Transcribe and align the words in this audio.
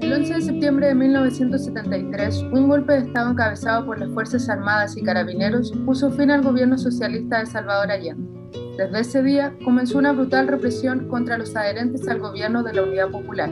El 0.00 0.12
11 0.12 0.34
de 0.34 0.40
septiembre 0.40 0.86
de 0.88 0.94
1973, 0.96 2.42
un 2.52 2.68
golpe 2.68 2.94
de 2.94 2.98
Estado 2.98 3.30
encabezado 3.30 3.86
por 3.86 4.00
las 4.00 4.10
Fuerzas 4.10 4.48
Armadas 4.48 4.96
y 4.96 5.02
Carabineros 5.02 5.72
puso 5.84 6.10
fin 6.10 6.32
al 6.32 6.42
gobierno 6.42 6.76
socialista 6.78 7.38
de 7.38 7.46
Salvador 7.46 7.92
Allende. 7.92 8.28
Desde 8.76 9.00
ese 9.00 9.22
día 9.22 9.54
comenzó 9.62 9.98
una 9.98 10.12
brutal 10.12 10.48
represión 10.48 11.06
contra 11.08 11.38
los 11.38 11.54
adherentes 11.54 12.08
al 12.08 12.18
gobierno 12.18 12.62
de 12.62 12.72
la 12.72 12.82
Unidad 12.82 13.10
Popular, 13.10 13.50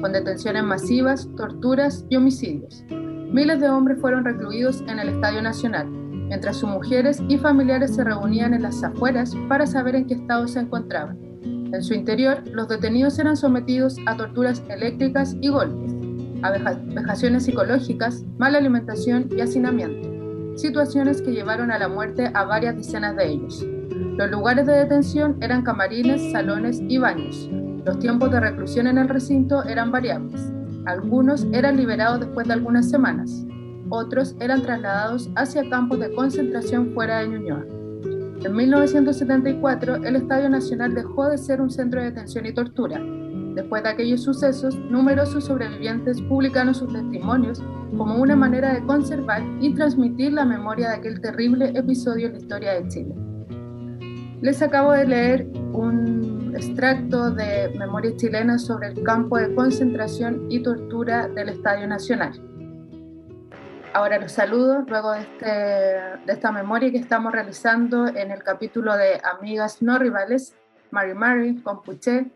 con 0.00 0.12
detenciones 0.12 0.62
masivas, 0.62 1.28
torturas 1.36 2.06
y 2.08 2.16
homicidios. 2.16 2.84
Miles 2.88 3.60
de 3.60 3.68
hombres 3.68 4.00
fueron 4.00 4.24
recluidos 4.24 4.82
en 4.88 5.00
el 5.00 5.10
Estadio 5.10 5.42
Nacional, 5.42 5.97
mientras 6.28 6.58
sus 6.58 6.68
mujeres 6.68 7.22
y 7.28 7.38
familiares 7.38 7.94
se 7.94 8.04
reunían 8.04 8.54
en 8.54 8.62
las 8.62 8.82
afueras 8.84 9.34
para 9.48 9.66
saber 9.66 9.96
en 9.96 10.06
qué 10.06 10.14
estado 10.14 10.46
se 10.46 10.60
encontraban. 10.60 11.18
En 11.42 11.82
su 11.82 11.94
interior, 11.94 12.42
los 12.52 12.68
detenidos 12.68 13.18
eran 13.18 13.36
sometidos 13.36 13.96
a 14.06 14.16
torturas 14.16 14.62
eléctricas 14.68 15.36
y 15.40 15.48
golpes, 15.48 15.94
a 16.42 16.50
vejaciones 16.50 17.44
psicológicas, 17.44 18.24
mala 18.38 18.58
alimentación 18.58 19.28
y 19.36 19.40
hacinamiento, 19.40 20.08
situaciones 20.56 21.20
que 21.20 21.32
llevaron 21.32 21.70
a 21.70 21.78
la 21.78 21.88
muerte 21.88 22.30
a 22.32 22.44
varias 22.44 22.76
decenas 22.76 23.16
de 23.16 23.28
ellos. 23.28 23.66
Los 24.16 24.30
lugares 24.30 24.66
de 24.66 24.72
detención 24.72 25.36
eran 25.40 25.62
camarines, 25.62 26.32
salones 26.32 26.80
y 26.88 26.98
baños. 26.98 27.48
Los 27.84 27.98
tiempos 27.98 28.30
de 28.30 28.40
reclusión 28.40 28.86
en 28.86 28.98
el 28.98 29.08
recinto 29.08 29.64
eran 29.64 29.92
variables. 29.92 30.52
Algunos 30.86 31.46
eran 31.52 31.76
liberados 31.76 32.20
después 32.20 32.46
de 32.48 32.54
algunas 32.54 32.88
semanas, 32.88 33.44
otros 33.90 34.36
eran 34.40 34.62
trasladados 34.62 35.30
hacia 35.36 35.68
campos 35.68 36.00
de 36.00 36.12
concentración 36.12 36.92
fuera 36.94 37.20
de 37.20 37.28
Ñuñoa. 37.28 37.64
En 38.44 38.54
1974, 38.54 39.96
el 39.96 40.16
Estadio 40.16 40.48
Nacional 40.48 40.94
dejó 40.94 41.28
de 41.28 41.38
ser 41.38 41.60
un 41.60 41.70
centro 41.70 42.00
de 42.00 42.06
detención 42.06 42.46
y 42.46 42.52
tortura, 42.52 43.00
Después 43.58 43.82
de 43.82 43.88
aquellos 43.88 44.22
sucesos, 44.22 44.78
numerosos 44.88 45.46
sobrevivientes 45.46 46.22
publicaron 46.22 46.76
sus 46.76 46.92
testimonios 46.92 47.60
como 47.96 48.14
una 48.14 48.36
manera 48.36 48.72
de 48.72 48.86
conservar 48.86 49.42
y 49.60 49.74
transmitir 49.74 50.32
la 50.32 50.44
memoria 50.44 50.90
de 50.90 50.94
aquel 50.94 51.20
terrible 51.20 51.72
episodio 51.74 52.28
en 52.28 52.34
la 52.34 52.38
historia 52.38 52.74
de 52.74 52.86
Chile. 52.86 53.14
Les 54.42 54.62
acabo 54.62 54.92
de 54.92 55.06
leer 55.06 55.48
un 55.72 56.52
extracto 56.54 57.32
de 57.32 57.74
Memorias 57.76 58.14
chilenas 58.14 58.64
sobre 58.64 58.90
el 58.90 59.02
campo 59.02 59.36
de 59.36 59.52
concentración 59.52 60.46
y 60.48 60.62
tortura 60.62 61.26
del 61.26 61.48
Estadio 61.48 61.88
Nacional. 61.88 62.40
Ahora 63.94 64.18
los 64.18 64.32
saludo 64.32 64.84
luego 64.86 65.12
de, 65.12 65.20
este, 65.20 65.46
de 65.46 66.32
esta 66.32 66.52
memoria 66.52 66.90
que 66.90 66.98
estamos 66.98 67.32
realizando 67.32 68.06
en 68.06 68.30
el 68.30 68.42
capítulo 68.42 68.94
de 68.96 69.20
Amigas 69.38 69.82
no 69.82 69.98
rivales, 69.98 70.54
Mari 70.90 71.14
Mari, 71.14 71.56
Compuche, 71.62 72.30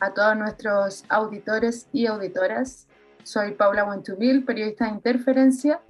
a 0.00 0.10
todos 0.12 0.36
nuestros 0.36 1.04
auditores 1.08 1.88
y 1.92 2.06
auditoras. 2.06 2.86
Soy 3.24 3.52
Paula 3.52 3.84
Buentumil, 3.84 4.44
periodista 4.44 4.84
de 4.86 4.92
Interferencia, 4.92 5.80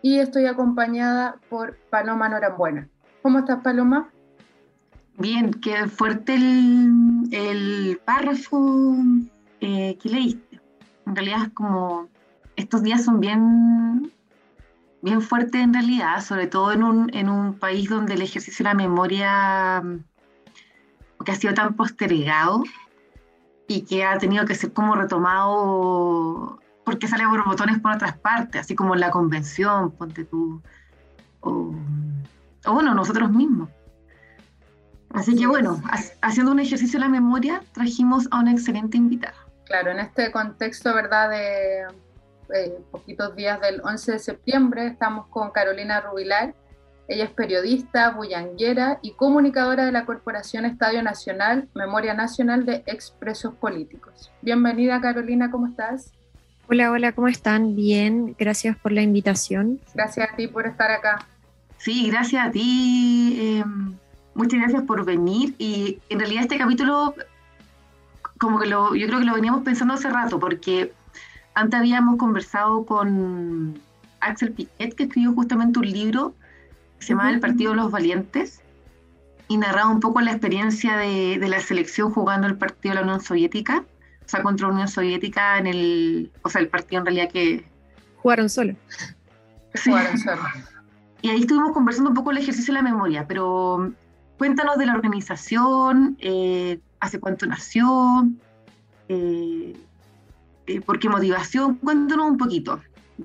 y 0.00 0.18
estoy 0.18 0.46
acompañada 0.46 1.36
por 1.48 1.76
Paloma 1.90 2.28
Norambuena. 2.28 2.88
¿Cómo 3.22 3.40
estás, 3.40 3.60
Paloma? 3.62 4.10
Bien, 5.18 5.52
qué 5.52 5.86
fuerte 5.88 6.34
el, 6.34 7.28
el 7.32 8.00
párrafo 8.04 8.96
eh, 9.60 9.96
que 10.02 10.08
leíste. 10.08 10.60
En 11.06 11.16
realidad 11.16 11.44
es 11.44 11.52
como, 11.52 12.08
estos 12.56 12.82
días 12.82 13.04
son 13.04 13.20
bien, 13.20 14.12
bien 15.04 15.22
fuertes 15.22 15.60
en 15.60 15.74
realidad, 15.74 16.20
sobre 16.22 16.46
todo 16.46 16.72
en 16.72 16.82
un, 16.82 17.14
en 17.14 17.28
un 17.28 17.58
país 17.58 17.88
donde 17.88 18.14
el 18.14 18.22
ejercicio 18.22 18.64
de 18.64 18.70
la 18.70 18.74
memoria 18.74 19.82
que 21.24 21.32
ha 21.32 21.36
sido 21.36 21.54
tan 21.54 21.74
postergado, 21.74 22.64
y 23.66 23.82
que 23.82 24.04
ha 24.04 24.18
tenido 24.18 24.44
que 24.44 24.54
ser 24.54 24.72
como 24.72 24.94
retomado 24.94 26.60
porque 26.84 27.08
sale 27.08 27.24
por 27.24 27.44
botones 27.46 27.78
por 27.80 27.92
otras 27.92 28.18
partes, 28.18 28.60
así 28.60 28.74
como 28.74 28.94
en 28.94 29.00
la 29.00 29.10
convención, 29.10 29.90
ponte 29.92 30.24
tú, 30.24 30.60
o, 31.40 31.74
bueno, 32.66 32.94
nosotros 32.94 33.30
mismos. 33.30 33.70
Así 35.14 35.34
que 35.34 35.46
bueno, 35.46 35.80
haciendo 36.20 36.52
un 36.52 36.58
ejercicio 36.58 36.98
de 36.98 37.06
la 37.06 37.08
memoria, 37.08 37.62
trajimos 37.72 38.28
a 38.30 38.40
una 38.40 38.52
excelente 38.52 38.98
invitada. 38.98 39.36
Claro, 39.64 39.92
en 39.92 40.00
este 40.00 40.30
contexto, 40.30 40.92
¿verdad? 40.92 41.30
De 41.30 41.86
eh, 42.54 42.78
poquitos 42.90 43.34
días 43.36 43.60
del 43.60 43.80
11 43.82 44.12
de 44.12 44.18
septiembre, 44.18 44.86
estamos 44.86 45.26
con 45.28 45.50
Carolina 45.50 46.00
Rubilar, 46.00 46.54
ella 47.06 47.24
es 47.24 47.30
periodista, 47.30 48.10
bullanguera 48.10 48.98
y 49.02 49.12
comunicadora 49.12 49.84
de 49.84 49.92
la 49.92 50.06
Corporación 50.06 50.64
Estadio 50.64 51.02
Nacional, 51.02 51.68
Memoria 51.74 52.14
Nacional 52.14 52.64
de 52.64 52.82
Expresos 52.86 53.54
Políticos. 53.54 54.32
Bienvenida 54.40 55.00
Carolina, 55.00 55.50
¿cómo 55.50 55.66
estás? 55.66 56.12
Hola, 56.66 56.90
hola, 56.90 57.12
¿cómo 57.12 57.28
están? 57.28 57.76
Bien, 57.76 58.34
gracias 58.38 58.76
por 58.78 58.92
la 58.92 59.02
invitación. 59.02 59.80
Gracias 59.92 60.30
a 60.32 60.34
ti 60.34 60.46
por 60.46 60.66
estar 60.66 60.90
acá. 60.90 61.26
Sí, 61.76 62.08
gracias 62.08 62.48
a 62.48 62.50
ti. 62.50 63.36
Em, 63.38 63.94
muchas 64.34 64.60
gracias 64.60 64.82
por 64.84 65.04
venir. 65.04 65.54
Y 65.58 65.98
en 66.08 66.20
realidad 66.20 66.44
este 66.44 66.56
capítulo, 66.56 67.14
como 68.38 68.58
que 68.58 68.66
lo, 68.66 68.94
yo 68.94 69.06
creo 69.06 69.18
que 69.18 69.26
lo 69.26 69.34
veníamos 69.34 69.62
pensando 69.62 69.92
hace 69.92 70.08
rato, 70.08 70.40
porque 70.40 70.94
antes 71.54 71.80
habíamos 71.80 72.16
conversado 72.16 72.84
con 72.84 73.80
Axel 74.20 74.52
Piquet, 74.52 74.94
que 74.94 75.04
escribió 75.04 75.32
justamente 75.32 75.78
un 75.78 75.90
libro 75.90 76.34
se 77.04 77.10
llamaba 77.10 77.30
El 77.30 77.40
Partido 77.40 77.72
de 77.72 77.76
los 77.76 77.90
Valientes, 77.90 78.60
y 79.48 79.58
narraba 79.58 79.90
un 79.90 80.00
poco 80.00 80.20
la 80.20 80.30
experiencia 80.30 80.96
de, 80.96 81.38
la 81.38 81.60
selección 81.60 82.10
jugando 82.10 82.46
el 82.46 82.56
partido 82.56 82.94
de 82.94 83.00
la 83.00 83.02
Unión 83.02 83.20
Soviética, 83.20 83.84
o 84.24 84.28
sea, 84.28 84.42
contra 84.42 84.68
la 84.68 84.72
Unión 84.72 84.88
Soviética 84.88 85.58
en 85.58 85.66
el, 85.66 86.32
o 86.42 86.48
sea, 86.48 86.62
el 86.62 86.68
partido 86.68 87.00
en 87.00 87.06
realidad 87.06 87.30
que... 87.30 87.64
Jugaron 88.22 88.48
solo. 88.48 88.74
Jugaron 89.84 90.16
solo. 90.18 90.40
Y 91.20 91.28
ahí 91.28 91.40
estuvimos 91.40 91.72
conversando 91.72 92.10
un 92.10 92.16
poco 92.16 92.30
el 92.30 92.38
ejercicio 92.38 92.72
de 92.72 92.80
la 92.80 92.90
memoria, 92.90 93.26
pero 93.28 93.92
cuéntanos 94.38 94.78
de 94.78 94.86
la 94.86 94.94
organización, 94.94 96.16
eh, 96.20 96.80
hace 97.00 97.20
cuánto 97.20 97.46
nació, 97.46 98.26
eh, 99.08 99.76
eh, 100.66 100.80
por 100.80 100.98
qué 100.98 101.08
motivación, 101.08 101.76
cuéntanos 101.76 102.30
un 102.30 102.38
poquito 102.38 102.80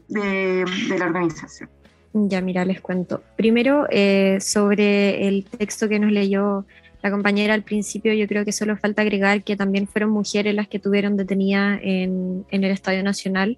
de 0.07 0.65
la 0.97 1.05
organización. 1.05 1.69
Ya, 2.13 2.41
mira, 2.41 2.65
les 2.65 2.81
cuento. 2.81 3.21
Primero, 3.35 3.85
eh, 3.89 4.37
sobre 4.41 5.27
el 5.27 5.45
texto 5.45 5.87
que 5.87 5.99
nos 5.99 6.11
leyó 6.11 6.65
la 7.01 7.11
compañera 7.11 7.53
al 7.53 7.63
principio, 7.63 8.13
yo 8.13 8.27
creo 8.27 8.43
que 8.43 8.51
solo 8.51 8.75
falta 8.77 9.03
agregar 9.03 9.43
que 9.43 9.55
también 9.55 9.87
fueron 9.87 10.09
mujeres 10.09 10.55
las 10.55 10.67
que 10.67 10.79
tuvieron 10.79 11.17
detenida 11.17 11.79
en, 11.81 12.45
el 12.49 12.65
Estadio 12.65 13.03
Nacional 13.03 13.57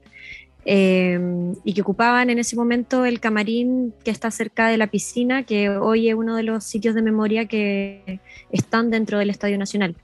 em, 0.65 1.55
y 1.63 1.73
que 1.73 1.81
ocupaban 1.81 2.29
en 2.29 2.37
ese 2.39 2.55
momento 2.55 3.05
el 3.05 3.19
camarín 3.19 3.93
que 4.03 4.11
está 4.11 4.29
cerca 4.29 4.67
de 4.67 4.77
la 4.77 4.87
piscina, 4.87 5.43
que 5.43 5.69
hoy 5.69 6.09
es 6.09 6.15
uno 6.15 6.35
de 6.35 6.43
los 6.43 6.65
sitios 6.65 6.93
de 6.93 7.01
memoria 7.01 7.45
que 7.45 8.19
están 8.51 8.91
dentro 8.91 9.17
del 9.17 9.31
Estadio 9.31 9.57
Nacional. 9.57 9.95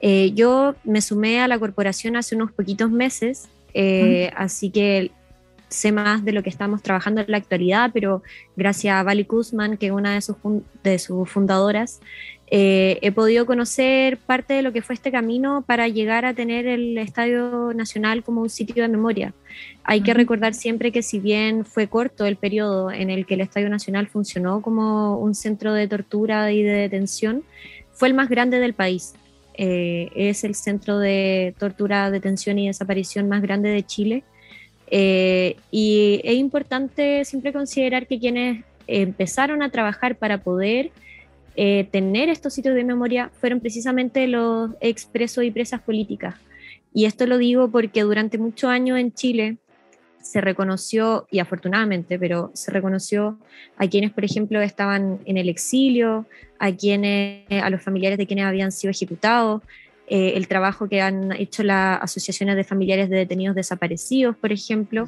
Eh, 0.00 0.32
yo 0.34 0.74
me 0.84 1.00
sumé 1.00 1.40
a 1.40 1.48
la 1.48 1.58
corporación 1.58 2.16
hace 2.16 2.36
unos 2.36 2.52
poquitos 2.52 2.90
meses, 2.90 3.48
eh, 3.74 4.30
así 4.36 4.70
que 4.70 5.10
sé 5.68 5.90
más 5.90 6.24
de 6.24 6.32
lo 6.32 6.42
que 6.42 6.50
estamos 6.50 6.82
trabajando 6.82 7.20
en 7.20 7.30
la 7.30 7.38
actualidad, 7.38 7.90
pero 7.92 8.22
gracias 8.56 8.94
a 8.94 9.02
Vali 9.02 9.24
Kuzman, 9.24 9.76
que 9.76 9.86
es 9.86 9.92
una 9.92 10.14
de 10.14 10.20
sus, 10.20 10.36
de 10.82 10.98
sus 10.98 11.28
fundadoras, 11.28 12.00
eh, 12.48 12.98
he 13.02 13.10
podido 13.10 13.44
conocer 13.44 14.18
parte 14.18 14.54
de 14.54 14.62
lo 14.62 14.72
que 14.72 14.80
fue 14.80 14.94
este 14.94 15.10
camino 15.10 15.64
para 15.66 15.88
llegar 15.88 16.24
a 16.24 16.34
tener 16.34 16.66
el 16.68 16.96
Estadio 16.96 17.72
Nacional 17.74 18.22
como 18.22 18.40
un 18.42 18.50
sitio 18.50 18.82
de 18.82 18.88
memoria. 18.88 19.34
Hay 19.82 20.02
que 20.02 20.14
recordar 20.14 20.54
siempre 20.54 20.92
que 20.92 21.02
si 21.02 21.18
bien 21.18 21.64
fue 21.64 21.88
corto 21.88 22.24
el 22.24 22.36
periodo 22.36 22.92
en 22.92 23.10
el 23.10 23.26
que 23.26 23.34
el 23.34 23.40
Estadio 23.40 23.68
Nacional 23.68 24.06
funcionó 24.06 24.62
como 24.62 25.18
un 25.18 25.34
centro 25.34 25.72
de 25.72 25.88
tortura 25.88 26.52
y 26.52 26.62
de 26.62 26.72
detención, 26.72 27.42
fue 27.92 28.08
el 28.08 28.14
más 28.14 28.28
grande 28.28 28.60
del 28.60 28.74
país. 28.74 29.14
Eh, 29.58 30.10
es 30.14 30.44
el 30.44 30.54
centro 30.54 30.98
de 30.98 31.54
tortura, 31.58 32.10
detención 32.10 32.58
y 32.58 32.66
desaparición 32.66 33.28
más 33.28 33.40
grande 33.40 33.70
de 33.70 33.82
Chile 33.82 34.22
eh, 34.88 35.56
y 35.70 36.20
es 36.24 36.36
importante 36.36 37.24
siempre 37.24 37.52
considerar 37.52 38.06
que 38.06 38.18
quienes 38.18 38.64
empezaron 38.86 39.62
a 39.62 39.70
trabajar 39.70 40.16
para 40.16 40.38
poder 40.38 40.90
eh, 41.56 41.88
tener 41.90 42.28
estos 42.28 42.54
sitios 42.54 42.74
de 42.74 42.84
memoria 42.84 43.30
fueron 43.40 43.60
precisamente 43.60 44.26
los 44.26 44.70
expresos 44.80 45.44
y 45.44 45.50
presas 45.50 45.80
políticas. 45.80 46.34
Y 46.92 47.06
esto 47.06 47.26
lo 47.26 47.38
digo 47.38 47.68
porque 47.70 48.02
durante 48.02 48.38
muchos 48.38 48.70
años 48.70 48.98
en 48.98 49.12
Chile 49.12 49.56
se 50.26 50.40
reconoció, 50.40 51.26
y 51.30 51.38
afortunadamente, 51.38 52.18
pero 52.18 52.50
se 52.54 52.72
reconoció 52.72 53.38
a 53.76 53.86
quienes, 53.86 54.10
por 54.10 54.24
ejemplo, 54.24 54.60
estaban 54.60 55.20
en 55.24 55.36
el 55.36 55.48
exilio, 55.48 56.26
a 56.58 56.72
quienes, 56.72 57.44
a 57.50 57.70
los 57.70 57.80
familiares 57.80 58.18
de 58.18 58.26
quienes 58.26 58.44
habían 58.44 58.72
sido 58.72 58.90
ejecutados, 58.90 59.62
eh, 60.08 60.32
el 60.36 60.48
trabajo 60.48 60.88
que 60.88 61.00
han 61.00 61.32
hecho 61.32 61.62
las 61.62 62.02
asociaciones 62.02 62.56
de 62.56 62.64
familiares 62.64 63.08
de 63.08 63.16
detenidos 63.16 63.54
desaparecidos, 63.54 64.36
por 64.36 64.50
ejemplo, 64.52 65.06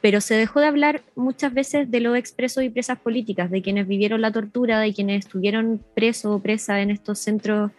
pero 0.00 0.20
se 0.20 0.34
dejó 0.34 0.60
de 0.60 0.66
hablar 0.66 1.02
muchas 1.14 1.52
veces 1.52 1.90
de 1.90 2.00
los 2.00 2.16
expresos 2.16 2.62
y 2.62 2.70
presas 2.70 2.98
políticas, 2.98 3.50
de 3.50 3.60
quienes 3.60 3.86
vivieron 3.86 4.20
la 4.20 4.32
tortura, 4.32 4.80
de 4.80 4.94
quienes 4.94 5.26
estuvieron 5.26 5.82
presos 5.94 6.36
o 6.36 6.38
presas 6.40 6.80
en 6.80 6.90
estos 6.90 7.18
centros 7.18 7.70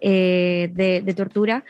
eh, 0.00 0.70
de, 0.72 1.14
tortura. 1.14 1.64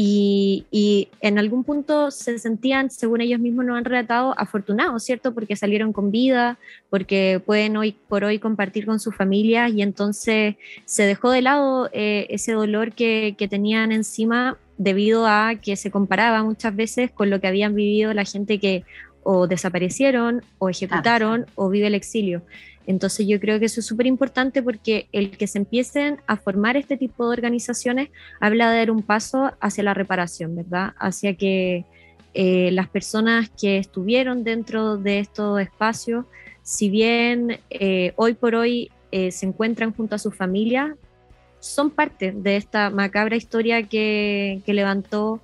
Y, 0.00 0.64
y, 0.70 1.08
en 1.20 1.40
algún 1.40 1.64
punto 1.64 2.12
se 2.12 2.38
sentían, 2.38 2.88
según 2.88 3.20
ellos 3.20 3.40
mismos 3.40 3.64
nos 3.64 3.78
han 3.78 3.84
relatado, 3.84 4.32
afortunados, 4.38 5.02
¿cierto? 5.02 5.34
Porque 5.34 5.56
salieron 5.56 5.92
con 5.92 6.12
vida, 6.12 6.56
porque 6.88 7.42
pueden 7.44 7.76
hoy 7.76 7.96
por 8.06 8.22
hoy 8.22 8.38
compartir 8.38 8.86
con 8.86 9.00
sus 9.00 9.16
familias 9.16 9.72
y 9.72 9.82
entonces 9.82 10.54
se 10.84 11.02
dejó 11.02 11.32
de 11.32 11.42
lado 11.42 11.90
eh, 11.92 12.28
ese 12.30 12.52
dolor 12.52 12.92
que, 12.92 13.34
que 13.36 13.48
tenían 13.48 13.90
encima 13.90 14.56
debido 14.76 15.26
a 15.26 15.56
que 15.60 15.74
se 15.74 15.90
comparaba 15.90 16.44
muchas 16.44 16.76
veces 16.76 17.10
con 17.10 17.28
lo 17.28 17.40
que 17.40 17.48
habían 17.48 17.74
vivido 17.74 18.14
la 18.14 18.24
gente 18.24 18.60
que 18.60 18.84
o 19.24 19.48
desaparecieron 19.48 20.42
o 20.58 20.68
ejecutaron 20.68 21.46
o 21.56 21.70
vive 21.70 21.88
el 21.88 21.96
exilio. 21.96 22.42
Entonces 22.88 23.26
yo 23.26 23.38
creo 23.38 23.60
que 23.60 23.66
eso 23.66 23.80
es 23.80 23.86
súper 23.86 24.06
importante 24.06 24.62
porque 24.62 25.08
el 25.12 25.36
que 25.36 25.46
se 25.46 25.58
empiecen 25.58 26.22
a 26.26 26.38
formar 26.38 26.78
este 26.78 26.96
tipo 26.96 27.26
de 27.26 27.34
organizaciones 27.34 28.08
habla 28.40 28.70
de 28.70 28.78
dar 28.78 28.90
un 28.90 29.02
paso 29.02 29.52
hacia 29.60 29.84
la 29.84 29.92
reparación, 29.92 30.56
¿verdad? 30.56 30.94
Hacia 30.98 31.34
que 31.34 31.84
eh, 32.32 32.70
las 32.72 32.88
personas 32.88 33.50
que 33.50 33.76
estuvieron 33.76 34.42
dentro 34.42 34.96
de 34.96 35.18
estos 35.18 35.60
espacios, 35.60 36.24
si 36.62 36.88
bien 36.88 37.60
eh, 37.68 38.14
hoy 38.16 38.32
por 38.32 38.54
hoy 38.54 38.90
eh, 39.12 39.32
se 39.32 39.44
encuentran 39.44 39.92
junto 39.92 40.14
a 40.14 40.18
su 40.18 40.30
familia, 40.30 40.96
son 41.60 41.90
parte 41.90 42.32
de 42.32 42.56
esta 42.56 42.88
macabra 42.88 43.36
historia 43.36 43.82
que, 43.82 44.62
que 44.64 44.72
levantó 44.72 45.42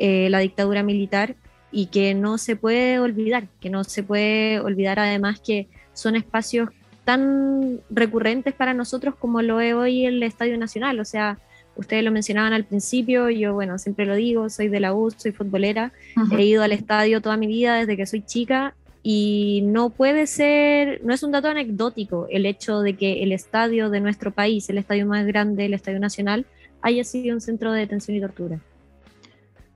la 0.00 0.38
dictadura 0.38 0.84
militar 0.84 1.34
y 1.72 1.86
que 1.86 2.14
no 2.14 2.38
se 2.38 2.54
puede 2.54 3.00
olvidar, 3.00 3.48
que 3.60 3.68
no 3.68 3.82
se 3.82 4.04
puede 4.04 4.60
olvidar 4.60 5.00
además 5.00 5.40
que 5.40 5.66
son 5.98 6.16
espacios 6.16 6.70
tan 7.04 7.80
recurrentes 7.90 8.54
para 8.54 8.74
nosotros 8.74 9.14
como 9.14 9.42
lo 9.42 9.60
es 9.60 9.74
hoy 9.74 10.06
el 10.06 10.22
Estadio 10.22 10.58
Nacional. 10.58 11.00
O 11.00 11.04
sea, 11.04 11.38
ustedes 11.76 12.04
lo 12.04 12.12
mencionaban 12.12 12.52
al 12.52 12.64
principio, 12.64 13.30
yo 13.30 13.54
bueno, 13.54 13.78
siempre 13.78 14.04
lo 14.04 14.14
digo, 14.14 14.50
soy 14.50 14.68
de 14.68 14.80
la 14.80 14.94
U, 14.94 15.10
soy 15.10 15.32
futbolera, 15.32 15.92
he 16.36 16.44
ido 16.44 16.62
al 16.62 16.72
estadio 16.72 17.20
toda 17.20 17.36
mi 17.36 17.46
vida 17.46 17.76
desde 17.76 17.96
que 17.96 18.04
soy 18.06 18.22
chica 18.22 18.74
y 19.02 19.62
no 19.64 19.90
puede 19.90 20.26
ser, 20.26 21.00
no 21.04 21.14
es 21.14 21.22
un 21.22 21.32
dato 21.32 21.48
anecdótico 21.48 22.26
el 22.30 22.46
hecho 22.46 22.80
de 22.80 22.96
que 22.96 23.22
el 23.22 23.32
estadio 23.32 23.90
de 23.90 24.00
nuestro 24.00 24.32
país, 24.32 24.68
el 24.68 24.78
estadio 24.78 25.06
más 25.06 25.24
grande, 25.26 25.66
el 25.66 25.74
Estadio 25.74 26.00
Nacional, 26.00 26.46
haya 26.82 27.04
sido 27.04 27.34
un 27.34 27.40
centro 27.40 27.72
de 27.72 27.80
detención 27.80 28.16
y 28.16 28.20
tortura. 28.20 28.58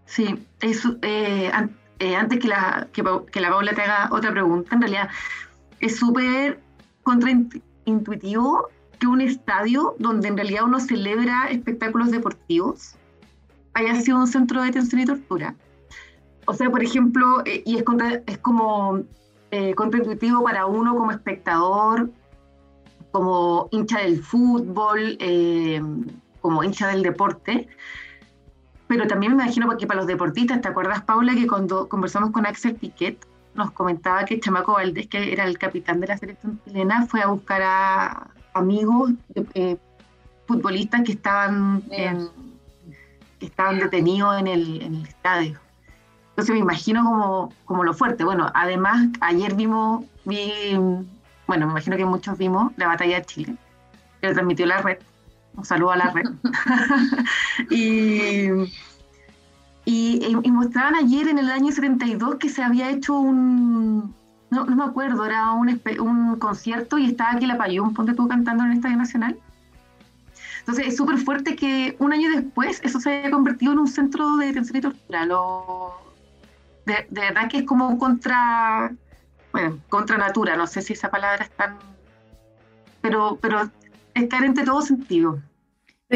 Sí, 0.07 0.27
eh, 0.61 1.51
eh, 1.99 2.17
antes 2.17 2.39
que 2.41 2.49
la, 2.49 2.89
que, 2.93 3.41
la 3.41 3.51
Paula 3.51 3.73
te 3.75 3.81
haga 3.81 4.09
otra 4.11 4.33
pregunta, 4.33 4.75
en 4.75 4.81
realidad 4.83 5.09
es 5.83 5.97
súper 5.97 6.63
contraintuitivo 7.03 8.69
que 8.99 9.07
un 9.07 9.21
estadio 9.21 9.95
donde 9.99 10.29
en 10.29 10.37
realidad 10.37 10.65
uno 10.65 10.81
celebra 10.81 11.49
espectáculos 11.51 12.11
deportivos 12.11 12.95
haya 13.75 14.01
sido 14.01 14.19
un 14.19 14.27
centro 14.27 14.61
de 14.61 14.67
detención 14.67 15.01
y 15.01 15.05
tortura. 15.05 15.55
O 16.47 16.55
sea, 16.55 16.71
por 16.71 16.83
ejemplo, 16.83 17.43
eh, 17.45 17.63
y 17.67 17.77
es, 17.77 17.85
es 18.27 18.39
como 18.39 19.03
eh, 19.51 19.75
contraintuitivo 19.75 20.43
para 20.45 20.67
uno 20.67 20.95
como 20.95 21.11
espectador, 21.11 22.11
como 23.11 23.69
hincha 23.73 23.99
del 23.99 24.23
fútbol, 24.23 25.19
como 26.41 26.65
hincha 26.65 26.89
del 26.89 27.03
deporte, 27.03 27.69
pero 28.87 29.07
también 29.07 29.35
me 29.37 29.43
imagino 29.43 29.75
que 29.77 29.87
para 29.87 30.01
los 30.01 30.07
deportistas, 30.07 30.61
¿te 30.61 30.69
acuerdas, 30.69 31.03
Paula, 31.03 31.35
que 31.35 31.47
cuando 31.47 31.89
conversamos 31.89 32.31
con 32.31 32.47
Axel 32.47 32.75
Piquet, 32.75 33.27
nos 33.55 33.71
comentaba 33.73 34.25
que 34.25 34.41
Chamaco 34.41 34.73
Valdés, 34.73 35.07
que 35.09 35.33
era 35.33 35.45
el 35.45 35.59
capitán 35.59 36.01
de 36.01 36.07
la 36.09 36.19
selección 36.19 36.61
chilena, 36.65 37.07
fue 37.07 37.21
a 37.23 37.29
buscar 37.29 37.63
a 37.63 38.27
amigos 38.55 39.13
eh, 39.55 39.77
futbolistas 40.47 41.03
que 41.03 41.13
estaban, 41.13 41.83
estaban 43.41 43.79
detenidos 43.79 44.39
en 44.39 44.47
el, 44.47 44.83
en 44.83 44.95
el, 44.97 45.07
estadio. 45.07 45.59
Entonces 46.31 46.55
me 46.55 46.61
imagino 46.61 47.05
como, 47.05 47.53
como 47.65 47.85
lo 47.85 47.95
fuerte. 47.95 48.25
Bueno, 48.25 48.51
además, 48.55 49.09
ayer 49.21 49.55
vimos, 49.55 50.05
vi, 50.25 50.75
bueno, 51.47 51.67
me 51.67 51.73
imagino 51.73 51.97
que 51.97 52.05
muchos 52.05 52.39
vimos 52.39 52.73
la 52.77 52.89
batalla 52.89 53.17
de 53.17 53.25
Chile, 53.27 53.57
que 54.21 54.29
lo 54.29 54.33
transmitió 54.33 54.67
la 54.67 54.79
red 54.79 54.99
un 55.57 55.65
saludo 55.65 55.93
a 55.93 55.97
la 55.97 56.11
red. 56.11 56.25
y, 57.71 58.49
y, 59.85 60.37
mostraban 60.51 60.95
ayer 60.95 61.29
en 61.29 61.39
el 61.39 61.51
año 61.51 61.73
72 61.73 62.37
que 62.37 62.49
se 62.49 62.63
había 62.63 62.91
hecho 62.91 63.15
un, 63.15 64.15
no, 64.51 64.67
me 64.67 64.85
acuerdo, 64.85 65.25
era 65.25 65.53
un, 65.53 65.81
un 66.01 66.39
concierto 66.39 66.99
y 66.99 67.07
estaba 67.07 67.33
aquí 67.33 67.47
la 67.47 67.59
Payón, 67.59 67.95
ponte 67.95 68.15
tú 68.15 68.29
cantando 68.29 68.65
en 68.65 68.71
el 68.71 68.77
Estadio 68.77 68.97
Nacional. 68.97 69.39
Entonces 70.61 70.87
es 70.87 70.97
súper 70.97 71.19
fuerte 71.19 71.57
que 71.57 71.97
un 71.99 72.13
año 72.13 72.31
después 72.31 72.81
eso 72.85 73.01
se 73.01 73.11
haya 73.11 73.31
convertido 73.33 73.73
en 73.73 73.81
un 73.81 73.89
centro 73.89 74.37
de 74.37 74.47
detención 74.47 74.77
y 74.77 74.81
tortura. 74.81 75.27
Lo, 75.27 75.95
de, 76.87 77.07
de, 77.11 77.21
verdad 77.21 77.49
que 77.51 77.59
es 77.59 77.65
como 77.65 77.99
contra, 77.99 78.93
bueno, 79.51 79.81
contra 79.89 80.19
natura, 80.19 80.57
no 80.57 80.69
sé 80.69 80.83
si 80.83 80.93
esa 80.93 81.11
palabra 81.11 81.45
es 81.45 81.51
tan... 81.51 81.77
Pero, 83.01 83.39
pero 83.41 83.69
es 84.15 84.29
carente 84.29 84.61
de 84.61 84.67
todo 84.67 84.83
sentido. 84.83 85.41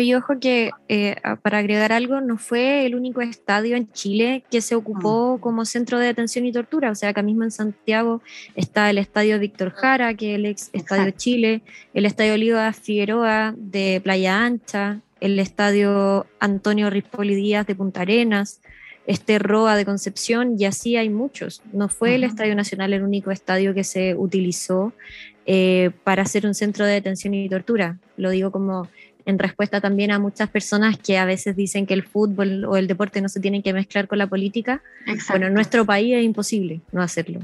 Yo 0.04 0.18
ojo 0.18 0.38
que, 0.40 0.70
eh, 0.88 1.16
para 1.42 1.58
agregar 1.58 1.92
algo, 1.92 2.20
no 2.20 2.38
fue 2.38 2.86
el 2.86 2.94
único 2.94 3.20
estadio 3.20 3.76
en 3.76 3.90
Chile 3.92 4.44
que 4.50 4.60
se 4.60 4.74
ocupó 4.74 5.36
mm. 5.36 5.40
como 5.40 5.64
centro 5.64 5.98
de 5.98 6.06
detención 6.06 6.44
y 6.44 6.52
tortura. 6.52 6.90
O 6.90 6.94
sea, 6.94 7.10
acá 7.10 7.22
mismo 7.22 7.44
en 7.44 7.50
Santiago 7.50 8.22
está 8.54 8.90
el 8.90 8.98
estadio 8.98 9.38
Víctor 9.38 9.70
Jara, 9.70 10.14
que 10.14 10.32
es 10.32 10.36
el 10.36 10.46
ex 10.46 10.70
estadio 10.72 11.10
Chile, 11.12 11.62
el 11.94 12.06
estadio 12.06 12.34
Oliva 12.34 12.72
Figueroa 12.72 13.54
de 13.56 14.00
Playa 14.02 14.44
Ancha, 14.44 15.00
el 15.20 15.38
estadio 15.38 16.26
Antonio 16.40 16.90
Rispoli 16.90 17.34
Díaz 17.34 17.66
de 17.66 17.74
Punta 17.74 18.02
Arenas, 18.02 18.60
este 19.06 19.38
Roa 19.38 19.76
de 19.76 19.84
Concepción, 19.84 20.56
y 20.58 20.64
así 20.64 20.96
hay 20.96 21.08
muchos. 21.08 21.62
No 21.72 21.88
fue 21.88 22.16
el 22.16 22.24
Estadio 22.24 22.54
Nacional 22.54 22.92
el 22.92 23.02
único 23.02 23.30
estadio 23.30 23.72
que 23.72 23.84
se 23.84 24.14
utilizó 24.14 24.92
eh, 25.46 25.90
para 26.02 26.24
ser 26.24 26.44
un 26.44 26.54
centro 26.54 26.84
de 26.84 26.94
detención 26.94 27.32
y 27.34 27.48
tortura. 27.48 27.98
Lo 28.16 28.30
digo 28.30 28.50
como 28.50 28.88
en 29.26 29.38
respuesta 29.38 29.80
también 29.80 30.12
a 30.12 30.18
muchas 30.18 30.48
personas 30.48 30.96
que 30.96 31.18
a 31.18 31.24
veces 31.24 31.54
dicen 31.56 31.84
que 31.84 31.94
el 31.94 32.04
fútbol 32.04 32.64
o 32.64 32.76
el 32.76 32.86
deporte 32.86 33.20
no 33.20 33.28
se 33.28 33.40
tienen 33.40 33.62
que 33.62 33.72
mezclar 33.72 34.06
con 34.06 34.18
la 34.18 34.28
política. 34.28 34.82
Bueno, 35.28 35.48
en 35.48 35.54
nuestro 35.54 35.84
país 35.84 36.14
es 36.16 36.24
imposible 36.24 36.80
no 36.92 37.02
hacerlo. 37.02 37.40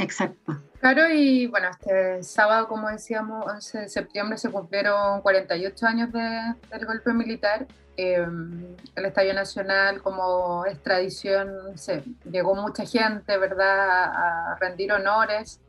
Exacto. 0.00 0.60
Claro, 0.80 1.10
y 1.10 1.46
bueno, 1.46 1.68
este 1.70 2.22
sábado, 2.22 2.68
como 2.68 2.88
decíamos, 2.88 3.46
11 3.46 3.78
de 3.78 3.88
septiembre 3.88 4.38
se 4.38 4.50
cumplieron 4.50 5.22
48 5.22 5.86
años 5.86 6.12
del 6.12 6.86
golpe 6.86 7.12
militar. 7.12 7.66
Em, 7.96 8.76
el 8.94 9.04
Estadio 9.04 9.34
Nacional, 9.34 10.02
como 10.02 10.64
es 10.66 10.80
tradición, 10.82 11.76
se, 11.76 12.02
llegó 12.30 12.54
mucha 12.54 12.84
gente, 12.84 13.36
¿verdad?, 13.38 14.04
a 14.04 14.56
rendir 14.60 14.92
honores 14.92 15.60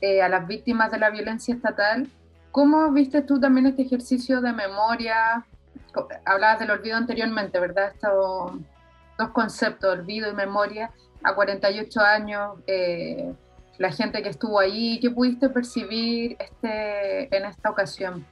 eh, 0.00 0.20
a 0.20 0.28
las 0.28 0.46
víctimas 0.48 0.90
de 0.90 0.98
la 0.98 1.10
violencia 1.10 1.54
estatal. 1.54 2.08
¿Cómo 2.52 2.92
viste 2.92 3.22
tú 3.22 3.40
también 3.40 3.66
este 3.66 3.82
ejercicio 3.82 4.42
de 4.42 4.52
memoria? 4.52 5.44
Hablabas 6.26 6.60
del 6.60 6.70
olvido 6.70 6.96
anteriormente, 6.98 7.58
¿verdad? 7.58 7.92
Estos 7.94 8.52
dos 9.18 9.30
conceptos, 9.30 9.98
olvido 9.98 10.30
y 10.30 10.34
memoria, 10.34 10.90
a 11.22 11.34
48 11.34 12.00
años, 12.00 12.58
eh, 12.66 13.32
la 13.78 13.90
gente 13.90 14.22
que 14.22 14.28
estuvo 14.28 14.58
ahí, 14.58 15.00
¿qué 15.00 15.10
pudiste 15.10 15.48
percibir 15.48 16.36
este, 16.38 17.34
en 17.34 17.46
esta 17.46 17.70
ocasión? 17.70 18.24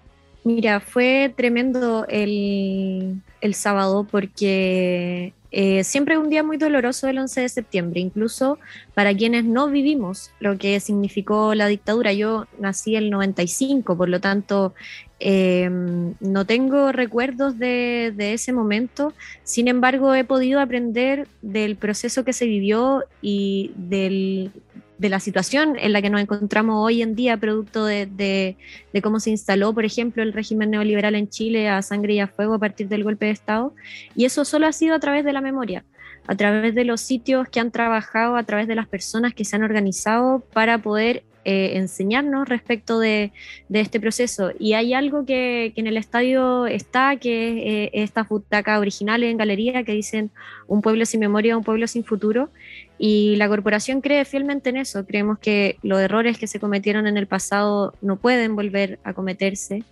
Mira, 0.45 0.81
fue 0.81 1.33
tremendo 1.35 2.07
el, 2.09 3.23
el 3.41 3.55
sábado 3.55 4.05
porque 4.05 5.33
eh, 5.53 5.83
siempre 5.83 6.15
es 6.15 6.21
un 6.21 6.31
día 6.31 6.43
muy 6.43 6.57
doloroso 6.57 7.09
el 7.09 7.19
11 7.19 7.41
de 7.41 7.49
septiembre, 7.49 8.01
incluso 8.01 8.59
para 8.95 9.15
quienes 9.15 9.45
no 9.45 9.69
vivimos 9.69 10.31
lo 10.39 10.57
que 10.59 10.79
significó 10.79 11.55
la 11.55 11.67
dictadura. 11.67 12.13
Yo 12.13 12.47
nací 12.59 12.95
el 12.95 13.11
95, 13.11 13.97
por 13.97 14.09
lo 14.09 14.21
tanto 14.21 14.75
em, 15.19 16.15
no 16.21 16.45
tengo 16.45 16.93
recuerdos 16.93 17.59
de, 17.59 18.15
ese 18.17 18.53
momento, 18.53 19.13
sin 19.43 19.67
embargo 19.67 20.15
he 20.15 20.25
podido 20.25 20.61
aprender 20.61 21.27
del 21.43 21.77
proceso 21.77 22.25
que 22.25 22.33
se 22.33 22.47
vivió 22.47 23.05
y 23.21 23.73
del, 23.75 24.53
de 25.01 25.09
la 25.09 25.19
situación 25.19 25.77
en 25.79 25.95
la 25.95 26.03
que 26.03 26.11
nos 26.11 26.21
encontramos 26.21 26.77
hoy 26.77 27.01
en 27.01 27.15
día, 27.15 27.39
producto 27.39 27.87
de, 27.87 28.57
cómo 29.03 29.19
se 29.19 29.31
instaló, 29.31 29.73
por 29.73 29.87
ejemplo, 29.87 30.23
el 30.23 30.35
régimen 30.35 30.71
neoliberal 30.71 31.15
en 31.15 31.31
Chile 31.31 31.71
a 31.71 31.81
sangre 31.81 32.15
y 32.15 32.21
a 32.21 32.27
fuego 32.27 32.53
a 32.53 32.59
partir 32.59 32.87
del 32.89 33.03
golpe 33.03 33.25
de 33.25 33.33
Estado. 33.33 33.75
Y 34.15 34.27
eso 34.27 34.45
solo 34.45 34.67
ha 34.67 34.73
sido 34.73 34.95
a 34.95 35.01
través 35.01 35.25
de 35.25 35.33
la 35.33 35.41
memoria, 35.41 35.85
a 36.27 36.35
través 36.35 36.75
de 36.75 36.85
los 36.85 37.01
sitios 37.01 37.49
que 37.49 37.61
han 37.61 37.71
trabajado, 37.71 38.37
a 38.37 38.43
través 38.43 38.69
de 38.69 38.75
las 38.75 38.89
personas 38.89 39.33
que 39.33 39.47
se 39.47 39.57
han 39.57 39.63
organizado 39.63 40.45
para 40.53 40.77
poder 40.77 41.23
eh, 41.45 41.73
enseñarnos 41.75 42.49
respecto 42.49 42.99
de, 42.99 43.33
este 43.73 44.01
proceso. 44.01 44.53
Y 44.59 44.75
hay 44.75 44.95
algo 44.95 45.25
que, 45.25 45.73
en 45.77 45.87
el 45.87 45.97
estadio 45.97 46.67
está, 46.67 47.17
que 47.17 47.91
es 47.93 48.05
esta 48.05 48.25
butaca 48.25 48.79
original 48.79 49.23
en 49.23 49.37
galería 49.37 49.83
que 49.85 49.93
dicen 49.93 50.31
un 50.67 50.83
pueblo 50.83 51.07
sin 51.07 51.21
memoria, 51.21 51.57
un 51.57 51.65
pueblo 51.65 51.87
sin 51.87 52.05
futuro. 52.05 52.51
Y 52.99 53.37
la 53.37 53.49
corporación 53.49 54.03
cree 54.03 54.25
fielmente 54.27 54.69
en 54.71 54.77
eso. 54.77 55.07
Creemos 55.07 55.39
que 55.39 55.79
los 55.83 56.01
errores 56.01 56.39
que 56.39 56.47
se 56.47 56.61
cometieron 56.61 57.07
en 57.07 57.17
el 57.17 57.27
pasado 57.27 57.95
no 58.03 58.17
pueden 58.17 58.55
volver 58.57 58.99
a 59.05 59.15
cometerse 59.15 59.85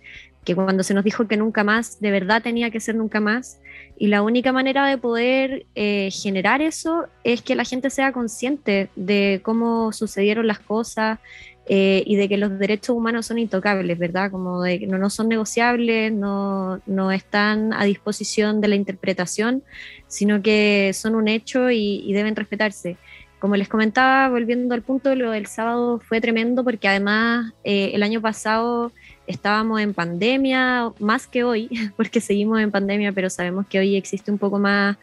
que 0.43 0.55
cuando 0.55 0.83
se 0.83 0.93
nos 0.93 1.03
dijo 1.03 1.27
que 1.27 1.37
nunca 1.37 1.63
más, 1.63 1.99
de 1.99 2.11
verdad 2.11 2.41
tenía 2.41 2.71
que 2.71 2.79
ser 2.79 2.95
nunca 2.95 3.19
más. 3.19 3.59
Y 4.01 4.07
la 4.07 4.21
única 4.21 4.53
manera 4.53 4.87
de 4.87 4.97
poder 4.97 5.65
eh, 5.75 6.09
generar 6.11 6.61
eso 6.61 7.07
es 7.25 7.41
que 7.41 7.53
la 7.53 7.65
gente 7.65 7.89
sea 7.89 8.13
consciente 8.13 8.89
de 8.95 9.41
cómo 9.43 9.91
sucedieron 9.91 10.47
las 10.47 10.59
cosas 10.59 11.19
eh, 11.67 12.01
y 12.07 12.15
de 12.15 12.29
que 12.29 12.37
los 12.37 12.57
derechos 12.57 12.95
humanos 12.95 13.25
son 13.25 13.37
intocables, 13.39 13.99
¿verdad? 13.99 14.31
Como 14.31 14.63
de 14.63 14.79
que 14.79 14.87
no, 14.87 14.97
no 14.97 15.09
son 15.09 15.27
negociables, 15.27 16.13
no, 16.13 16.81
no, 16.87 17.11
están 17.11 17.73
a 17.73 17.83
disposición 17.83 18.61
de 18.61 18.69
la 18.69 18.75
interpretación, 18.75 19.63
sino 20.07 20.41
que 20.41 20.91
son 20.93 21.13
un 21.13 21.27
hecho 21.27 21.69
y, 21.69 22.11
deben 22.13 22.37
respetarse. 22.37 22.95
Como 23.37 23.57
les 23.57 23.67
comentaba, 23.67 24.29
volviendo 24.29 24.73
al 24.73 24.81
punto, 24.81 25.13
lo 25.13 25.31
del 25.31 25.45
sábado 25.45 25.99
fue 25.99 26.21
tremendo 26.21 26.63
porque 26.63 26.87
además 26.87 27.53
eh, 27.65 27.91
el 27.93 28.01
año 28.01 28.21
pasado 28.21 28.93
estábamos 29.29 29.79
en 29.79 29.93
pandemia, 29.93 30.91
más 30.99 31.27
que 31.27 31.43
hoy, 31.43 31.69
porque 31.95 32.19
seguimos 32.19 32.59
en 32.59 32.71
pandemia, 32.71 33.11
pero 33.13 33.29
sabemos 33.29 33.67
que 33.67 33.79
hoy 33.79 33.95
existe 33.95 34.31
un 34.31 34.39
poco 34.39 34.59
más 34.59 34.97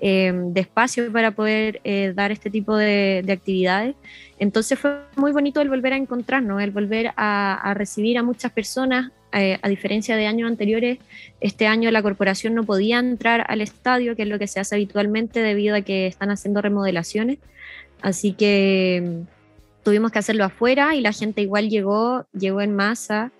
eh, 0.00 0.32
de 0.34 0.60
espacio 0.60 1.10
para 1.10 1.30
poder 1.30 1.80
eh, 1.82 2.12
dar 2.14 2.30
este 2.30 2.50
tipo 2.50 2.76
de, 2.76 3.24
actividades. 3.28 3.96
Entonces 4.38 4.78
fue 4.78 5.00
muy 5.16 5.32
bonito 5.32 5.60
el 5.62 5.70
volver 5.70 5.94
a 5.94 5.96
encontrarnos, 5.96 6.62
el 6.62 6.70
volver 6.70 7.12
a, 7.16 7.72
recibir 7.74 8.18
a 8.18 8.22
muchas 8.22 8.52
personas. 8.52 9.10
Eh, 9.32 9.58
a 9.62 9.68
diferencia 9.68 10.16
de 10.16 10.26
años 10.26 10.48
anteriores, 10.48 10.98
este 11.40 11.68
año 11.68 11.88
la 11.92 12.02
corporación 12.02 12.52
no 12.52 12.64
podía 12.64 12.98
entrar 12.98 13.44
al 13.46 13.60
estadio, 13.60 14.16
que 14.16 14.22
es 14.22 14.28
lo 14.28 14.40
que 14.40 14.48
se 14.48 14.58
hace 14.58 14.74
habitualmente 14.74 15.40
debido 15.40 15.76
a 15.76 15.82
que 15.82 16.08
están 16.08 16.30
haciendo 16.30 16.60
remodelaciones. 16.60 17.38
Así 18.02 18.32
que 18.32 19.02
mm, 19.04 19.84
tuvimos 19.84 20.10
que 20.10 20.18
hacerlo 20.18 20.44
afuera 20.44 20.96
y 20.96 21.00
la 21.00 21.12
gente 21.12 21.42
igual 21.42 21.70
llegó, 21.70 22.26
llegó 22.32 22.60
en 22.60 22.74
masa. 22.74 23.30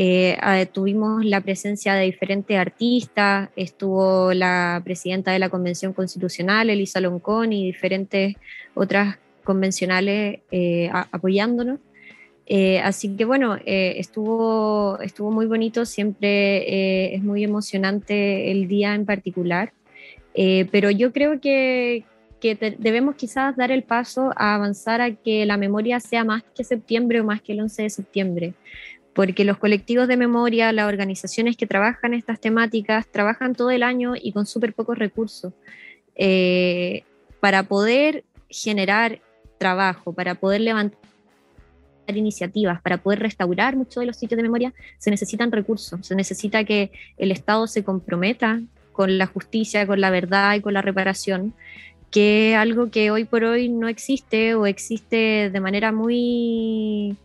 Eh, 0.00 0.38
tuvimos 0.72 1.24
la 1.24 1.40
presencia 1.40 1.94
de 1.94 2.04
diferentes 2.04 2.56
artistas, 2.56 3.50
estuvo 3.56 4.32
la 4.32 4.80
presidenta 4.84 5.32
de 5.32 5.40
la 5.40 5.48
Convención 5.48 5.92
Constitucional, 5.92 6.70
Elisa 6.70 7.00
Loncón, 7.00 7.52
y 7.52 7.66
diferentes 7.66 8.36
otras 8.74 9.18
convencionales 9.42 10.38
eh, 10.52 10.88
apoyándonos. 10.92 11.80
Eh, 12.46 12.78
así 12.78 13.16
que 13.16 13.24
bueno, 13.24 13.58
estuvo, 13.66 15.00
estuvo 15.00 15.32
muy 15.32 15.46
bonito, 15.46 15.84
siempre 15.84 17.16
es 17.16 17.22
muy 17.24 17.42
emocionante 17.42 18.52
el 18.52 18.68
día 18.68 18.94
en 18.94 19.04
particular, 19.04 19.72
pero 20.70 20.92
yo 20.92 21.12
creo 21.12 21.40
que, 21.40 22.04
que 22.40 22.54
debemos 22.78 23.16
quizás 23.16 23.56
dar 23.56 23.72
el 23.72 23.82
paso 23.82 24.30
a 24.36 24.54
avanzar 24.54 25.00
a 25.00 25.12
que 25.12 25.44
la 25.44 25.56
memoria 25.56 25.98
sea 25.98 26.22
más 26.22 26.44
que 26.54 26.62
septiembre 26.62 27.20
o 27.20 27.24
más 27.24 27.42
que 27.42 27.52
el 27.52 27.62
11 27.62 27.82
de 27.82 27.90
septiembre 27.90 28.54
porque 29.18 29.44
los 29.44 29.58
colectivos 29.58 30.06
de 30.06 30.16
memoria, 30.16 30.70
las 30.70 30.86
organizaciones 30.86 31.56
que 31.56 31.66
trabajan 31.66 32.14
estas 32.14 32.38
temáticas, 32.38 33.08
trabajan 33.08 33.56
todo 33.56 33.72
el 33.72 33.82
año 33.82 34.14
y 34.14 34.30
con 34.30 34.46
súper 34.46 34.74
pocos 34.74 34.96
recursos. 34.96 35.52
Eh, 36.14 37.02
para 37.40 37.64
poder 37.64 38.22
generar 38.48 39.20
trabajo, 39.58 40.12
para 40.12 40.36
poder 40.36 40.60
levantar 40.60 41.00
iniciativas, 42.06 42.80
para 42.80 42.98
poder 42.98 43.18
restaurar 43.18 43.74
muchos 43.74 44.02
de 44.02 44.06
los 44.06 44.16
sitios 44.16 44.36
de 44.36 44.44
memoria, 44.44 44.72
se 44.98 45.10
necesitan 45.10 45.50
recursos, 45.50 46.06
se 46.06 46.14
necesita 46.14 46.62
que 46.62 46.92
el 47.16 47.32
Estado 47.32 47.66
se 47.66 47.82
comprometa 47.82 48.60
con 48.92 49.18
la 49.18 49.26
justicia, 49.26 49.84
con 49.84 50.00
la 50.00 50.10
verdad 50.10 50.54
y 50.54 50.60
con 50.60 50.74
la 50.74 50.82
reparación, 50.82 51.54
que 52.12 52.52
es 52.52 52.56
algo 52.56 52.88
que 52.92 53.10
hoy 53.10 53.24
por 53.24 53.42
hoy 53.42 53.68
no 53.68 53.88
existe 53.88 54.54
o 54.54 54.64
existe 54.66 55.50
de 55.50 55.60
manera 55.60 55.90
muy 55.90 57.16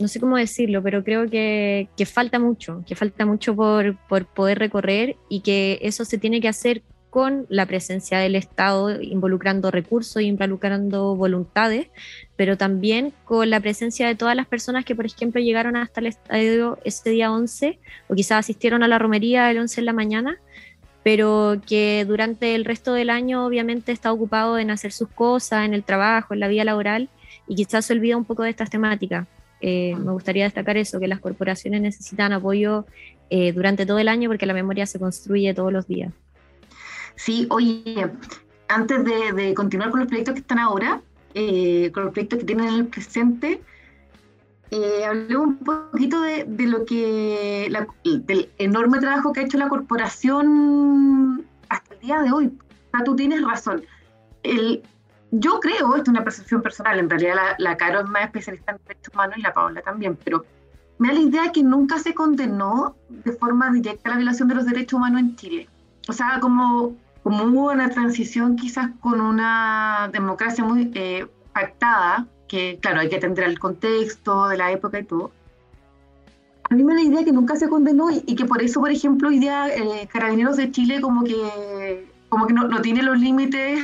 no 0.00 0.08
sé 0.08 0.18
cómo 0.18 0.36
decirlo, 0.36 0.82
pero 0.82 1.04
creo 1.04 1.28
que, 1.28 1.88
falta 2.06 2.38
mucho, 2.38 2.82
que 2.86 2.94
falta 2.94 3.26
mucho 3.26 3.54
por, 3.54 3.96
poder 4.34 4.58
recorrer 4.58 5.16
y 5.28 5.40
que 5.40 5.78
eso 5.82 6.04
se 6.04 6.18
tiene 6.18 6.40
que 6.40 6.48
hacer 6.48 6.82
con 7.10 7.44
la 7.48 7.66
presencia 7.66 8.18
del 8.18 8.36
Estado, 8.36 9.02
involucrando 9.02 9.70
recursos, 9.70 10.22
involucrando 10.22 11.16
voluntades, 11.16 11.88
pero 12.36 12.56
también 12.56 13.12
con 13.24 13.50
la 13.50 13.60
presencia 13.60 14.06
de 14.06 14.14
todas 14.14 14.36
las 14.36 14.46
personas 14.46 14.84
que, 14.84 14.94
por 14.94 15.06
ejemplo, 15.06 15.40
llegaron 15.40 15.76
hasta 15.76 16.00
el 16.00 16.06
estadio 16.06 16.78
ese 16.84 17.10
día 17.10 17.32
11 17.32 17.78
o 18.08 18.14
quizás 18.14 18.38
asistieron 18.38 18.82
a 18.82 18.88
la 18.88 18.98
romería 18.98 19.50
el 19.50 19.58
11 19.58 19.80
en 19.80 19.86
la 19.86 19.92
mañana, 19.92 20.38
pero 21.02 21.60
que 21.66 22.04
durante 22.06 22.54
el 22.54 22.64
resto 22.64 22.94
del 22.94 23.10
año 23.10 23.44
obviamente 23.44 23.90
está 23.90 24.12
ocupado 24.12 24.58
en 24.58 24.70
hacer 24.70 24.92
sus 24.92 25.08
cosas, 25.08 25.66
en 25.66 25.74
el 25.74 25.82
trabajo, 25.82 26.32
en 26.32 26.40
la 26.40 26.48
vida 26.48 26.64
laboral, 26.64 27.08
y 27.48 27.56
quizás 27.56 27.86
se 27.86 27.92
olvida 27.92 28.16
un 28.16 28.24
poco 28.24 28.44
de 28.44 28.50
estas 28.50 28.70
temáticas. 28.70 29.26
Eh, 29.60 29.94
me 29.96 30.12
gustaría 30.12 30.44
destacar 30.44 30.76
eso, 30.76 30.98
que 30.98 31.08
las 31.08 31.20
corporaciones 31.20 31.82
necesitan 31.82 32.32
apoyo 32.32 32.86
eh, 33.28 33.52
durante 33.52 33.84
todo 33.84 33.98
el 33.98 34.08
año 34.08 34.28
porque 34.28 34.46
la 34.46 34.54
memoria 34.54 34.86
se 34.86 34.98
construye 34.98 35.52
todos 35.54 35.72
los 35.72 35.86
días. 35.86 36.12
Sí, 37.14 37.46
oye, 37.50 38.10
antes 38.68 39.04
de, 39.04 39.54
continuar 39.54 39.90
con 39.90 40.00
los 40.00 40.08
proyectos 40.08 40.34
que 40.34 40.40
están 40.40 40.58
ahora, 40.58 41.02
eh, 41.34 41.90
con 41.92 42.04
los 42.04 42.12
proyectos 42.12 42.38
que 42.38 42.44
tienen 42.46 42.68
en 42.68 42.74
el 42.74 42.86
presente, 42.86 43.60
hablé 45.06 45.36
un 45.36 45.58
poquito 45.58 46.22
de, 46.22 46.46
lo 46.66 46.84
que, 46.86 47.70
del 48.04 48.50
enorme 48.56 48.98
trabajo 49.00 49.32
que 49.32 49.40
ha 49.40 49.42
hecho 49.42 49.58
la 49.58 49.68
corporación 49.68 51.44
hasta 51.68 51.94
el 51.94 52.00
día 52.00 52.22
de 52.22 52.32
hoy. 52.32 52.50
O 52.98 53.04
tú 53.04 53.16
tienes 53.16 53.42
razón. 53.42 53.82
Yo 55.30 55.60
creo, 55.60 55.96
esto 55.96 56.02
es 56.02 56.08
una 56.08 56.24
percepción 56.24 56.62
personal, 56.62 56.98
en 56.98 57.08
realidad 57.08 57.34
la, 57.34 57.54
la 57.58 57.76
Caro 57.76 58.00
es 58.00 58.08
más 58.08 58.24
especialista 58.24 58.72
en 58.72 58.78
derechos 58.86 59.14
humanos 59.14 59.38
y 59.38 59.42
la 59.42 59.52
Paola 59.52 59.80
también, 59.82 60.18
pero 60.24 60.44
me 61.00 61.08
da 61.08 61.14
la 61.14 61.20
idea 61.20 61.52
que 61.52 61.62
nunca 61.62 61.98
se 61.98 62.12
condenó 62.14 62.94
de 63.08 63.32
forma 63.32 63.70
directa 63.70 64.10
la 64.10 64.16
violación 64.16 64.48
de 64.48 64.56
los 64.56 64.66
derechos 64.66 64.98
humanos 64.98 65.20
en 65.20 65.36
Chile. 65.36 65.68
O 66.08 66.12
sea, 66.12 66.38
como, 66.40 66.94
como 67.22 67.44
hubo 67.44 67.70
una 67.70 67.88
transición 67.88 68.56
quizás 68.56 68.90
con 69.00 69.18
una 69.20 70.10
democracia 70.12 70.62
muy 70.62 70.90
eh, 70.94 71.26
pactada, 71.54 72.26
que 72.48 72.78
claro, 72.82 73.00
hay 73.00 73.08
que 73.08 73.16
atender 73.16 73.44
al 73.44 73.58
contexto 73.58 74.48
de 74.48 74.58
la 74.58 74.72
época 74.72 74.98
y 74.98 75.04
todo. 75.04 75.30
A 76.68 76.74
mí 76.74 76.84
me 76.84 76.92
da 76.92 77.00
la 77.00 77.06
idea 77.06 77.24
que 77.24 77.32
nunca 77.32 77.56
se 77.56 77.70
condenó 77.70 78.10
y, 78.10 78.34
que 78.34 78.44
por 78.44 78.62
eso, 78.62 78.80
por 78.80 78.90
ejemplo, 78.90 79.28
hoy 79.28 79.38
día 79.38 79.68
eh, 79.68 80.06
Carabineros 80.12 80.58
de 80.58 80.70
Chile 80.70 81.00
como 81.00 81.24
que, 81.24 82.12
como 82.28 82.46
que 82.46 82.52
no, 82.52 82.68
no 82.68 82.82
tiene 82.82 83.02
los 83.02 83.18
límites 83.18 83.80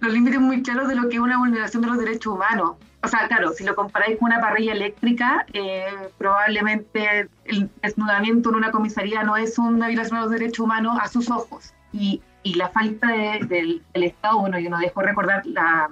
los 0.00 0.12
límites 0.12 0.40
muy 0.40 0.62
claros 0.62 0.88
de 0.88 0.94
lo 0.94 1.08
que 1.08 1.16
es 1.16 1.20
una 1.20 1.38
vulneración 1.38 1.82
de 1.82 1.88
los 1.88 1.98
derechos 1.98 2.34
humanos. 2.34 2.76
O 3.02 3.08
sea, 3.08 3.28
claro, 3.28 3.52
si 3.52 3.64
lo 3.64 3.76
comparáis 3.76 4.18
con 4.18 4.32
una 4.32 4.40
parrilla 4.40 4.72
eléctrica, 4.72 5.46
eh, 5.52 5.86
probablemente 6.18 7.28
el 7.44 7.70
desnudamiento 7.82 8.50
en 8.50 8.56
una 8.56 8.72
comisaría 8.72 9.22
no 9.22 9.36
es 9.36 9.58
una 9.58 9.88
violación 9.88 10.18
de 10.18 10.22
los 10.22 10.30
derechos 10.32 10.64
humanos 10.64 10.98
a 11.00 11.08
sus 11.08 11.30
ojos. 11.30 11.72
Y, 11.92 12.22
la 12.54 12.68
falta 12.68 13.08
del, 13.08 13.82
Estado, 13.94 14.38
bueno, 14.38 14.58
yo 14.60 14.70
no 14.70 14.78
dejo 14.78 15.02
recordar 15.02 15.44
la, 15.46 15.90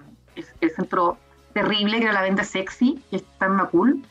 el, 0.61 0.71
centro 0.71 1.19
terrible 1.53 1.99
que 1.99 2.05
era 2.05 2.13
la 2.13 2.23
venta 2.23 2.45
sexy, 2.45 3.03
que 3.11 3.17
está 3.17 3.47
en 3.47 3.57
Macul, 3.57 4.05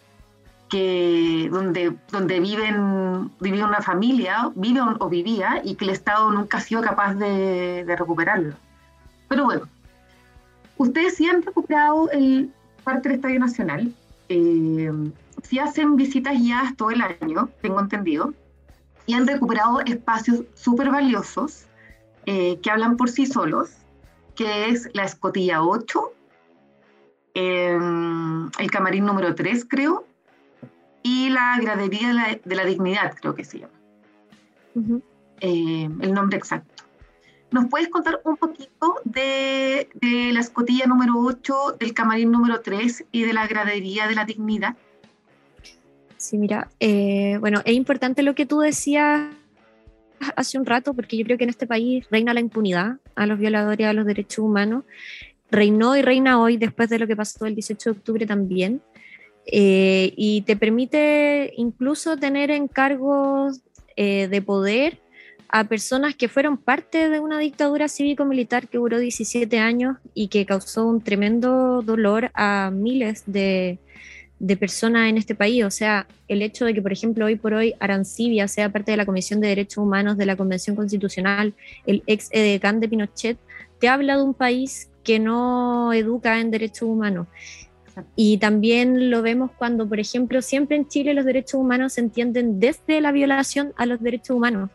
que 0.69 1.47
donde, 1.49 1.93
donde 2.11 2.41
vivía 2.41 3.65
una 3.65 3.81
familia, 3.81 4.51
vive 4.55 4.81
o, 4.81 5.09
vivía, 5.09 5.61
y 5.63 5.75
que 5.75 5.85
el 5.85 5.91
Estado 5.91 6.31
nunca 6.31 6.57
ha 6.57 6.61
sido 6.61 6.81
capaz 6.81 7.13
de 7.15 7.95
recuperarlo. 7.97 8.55
Pero 9.27 9.45
bueno, 9.45 9.67
ustedes 10.77 11.15
sí 11.15 11.25
han 11.27 11.41
recuperado 11.41 12.09
el 12.11 12.51
parte 12.83 13.09
del 13.09 13.17
Estadio 13.17 13.39
Nacional. 13.39 13.93
Eh, 14.29 14.91
sí 15.41 15.59
hacen 15.59 15.95
visitas 15.95 16.37
guiadas 16.39 16.75
todo 16.75 16.91
el 16.91 17.01
año, 17.01 17.49
tengo 17.61 17.79
entendido, 17.79 18.33
y 19.05 19.13
han 19.13 19.27
recuperado 19.27 19.81
espacios 19.81 20.43
súper 20.53 20.89
valiosos 20.89 21.65
eh, 22.25 22.59
que 22.61 22.71
hablan 22.71 22.97
por 22.97 23.09
sí 23.09 23.25
solos, 23.25 23.71
que 24.35 24.69
es 24.69 24.89
la 24.93 25.03
escotilla 25.03 25.63
8, 25.63 26.13
em, 27.33 28.49
el 28.59 28.71
camarín 28.71 29.05
número 29.05 29.35
3, 29.35 29.65
creo, 29.69 30.05
y 31.01 31.29
la 31.29 31.57
gradería 31.61 32.39
de 32.43 32.55
la, 32.55 32.65
dignidad, 32.65 33.13
creo 33.19 33.35
que 33.35 33.43
se 33.43 33.59
llama. 33.59 33.73
Eh, 35.41 35.89
el 35.99 36.13
nombre 36.13 36.37
exacto. 36.37 36.83
¿Nos 37.53 37.67
puedes 37.67 37.87
contar 37.89 38.19
un 38.25 38.35
poquito 38.35 38.95
de, 39.03 39.87
la 40.01 40.39
escotilla 40.39 40.87
número 40.87 41.13
8, 41.19 41.77
del 41.79 41.93
camarín 41.93 42.31
número 42.31 42.61
3 42.61 43.05
y 43.11 43.21
de 43.21 43.31
la 43.31 43.45
gradería 43.45 44.07
de 44.07 44.15
la 44.15 44.25
dignidad? 44.25 44.75
Sí, 46.17 46.39
mira, 46.39 46.71
eh, 46.79 47.37
bueno, 47.39 47.61
es 47.63 47.75
importante 47.75 48.23
lo 48.23 48.33
que 48.33 48.47
tú 48.47 48.61
decías 48.61 49.35
hace 50.35 50.57
un 50.57 50.65
rato, 50.65 50.95
porque 50.95 51.15
yo 51.15 51.25
creo 51.25 51.37
que 51.37 51.43
en 51.43 51.51
este 51.51 51.67
país 51.67 52.07
reina 52.09 52.33
la 52.33 52.39
impunidad 52.39 52.97
a 53.13 53.27
los 53.27 53.37
violadores 53.37 53.87
de 53.87 53.93
los 53.93 54.07
derechos 54.07 54.39
humanos, 54.39 54.83
reinó 55.51 55.95
y 55.95 56.01
reina 56.01 56.41
hoy 56.41 56.57
después 56.57 56.89
de 56.89 56.97
lo 56.97 57.05
que 57.05 57.15
pasó 57.15 57.45
el 57.45 57.53
18 57.53 57.91
de 57.91 57.97
octubre 57.99 58.25
también. 58.25 58.81
Eh, 59.45 60.11
y 60.17 60.41
te 60.41 60.55
permite 60.55 61.53
incluso 61.55 62.17
tener 62.17 62.49
encargos 62.49 63.61
eh, 63.95 64.27
de 64.27 64.41
poder 64.41 65.03
a 65.55 65.65
personas 65.65 66.15
que 66.15 66.29
fueron 66.29 66.57
parte 66.57 67.09
de 67.09 67.19
una 67.19 67.37
dictadura 67.37 67.87
cívico-militar 67.87 68.67
que 68.67 68.79
duró 68.79 68.97
17 68.97 69.59
años 69.59 69.97
y 70.15 70.27
que 70.29 70.47
causó 70.47 70.83
un 70.87 70.99
tremendo 70.99 71.83
dolor 71.83 72.31
a 72.33 72.71
miles 72.73 73.21
de, 73.27 73.77
de 74.39 74.57
personas 74.57 75.09
en 75.09 75.19
este 75.19 75.35
país. 75.35 75.63
O 75.63 75.69
sea, 75.69 76.07
el 76.27 76.41
hecho 76.41 76.65
de 76.65 76.73
que, 76.73 76.81
por 76.81 76.91
ejemplo, 76.91 77.27
hoy 77.27 77.35
por 77.35 77.53
hoy 77.53 77.75
Arancibia 77.79 78.47
sea 78.47 78.71
parte 78.71 78.89
de 78.89 78.97
la 78.97 79.05
Comisión 79.05 79.41
de 79.41 79.49
Derechos 79.49 79.77
Humanos 79.77 80.17
de 80.17 80.25
la 80.25 80.35
Convención 80.35 80.75
Constitucional, 80.75 81.53
el 81.85 82.01
ex 82.07 82.29
edecán 82.31 82.79
de 82.79 82.89
Pinochet, 82.89 83.37
te 83.79 83.87
habla 83.89 84.17
de 84.17 84.23
un 84.23 84.33
país 84.33 84.89
que 85.03 85.19
no 85.19 85.93
educa 85.93 86.39
en 86.39 86.49
derechos 86.49 86.89
humanos. 86.89 87.27
Y 88.15 88.39
también 88.39 89.11
lo 89.11 89.21
vemos 89.21 89.51
cuando, 89.51 89.87
por 89.87 89.99
ejemplo, 89.99 90.41
siempre 90.41 90.77
en 90.77 90.87
Chile 90.87 91.13
los 91.13 91.25
derechos 91.25 91.61
humanos 91.61 91.93
se 91.93 92.01
entienden 92.01 92.59
desde 92.59 93.01
la 93.01 93.11
violación 93.11 93.71
a 93.77 93.85
los 93.85 94.01
derechos 94.01 94.35
humanos 94.35 94.71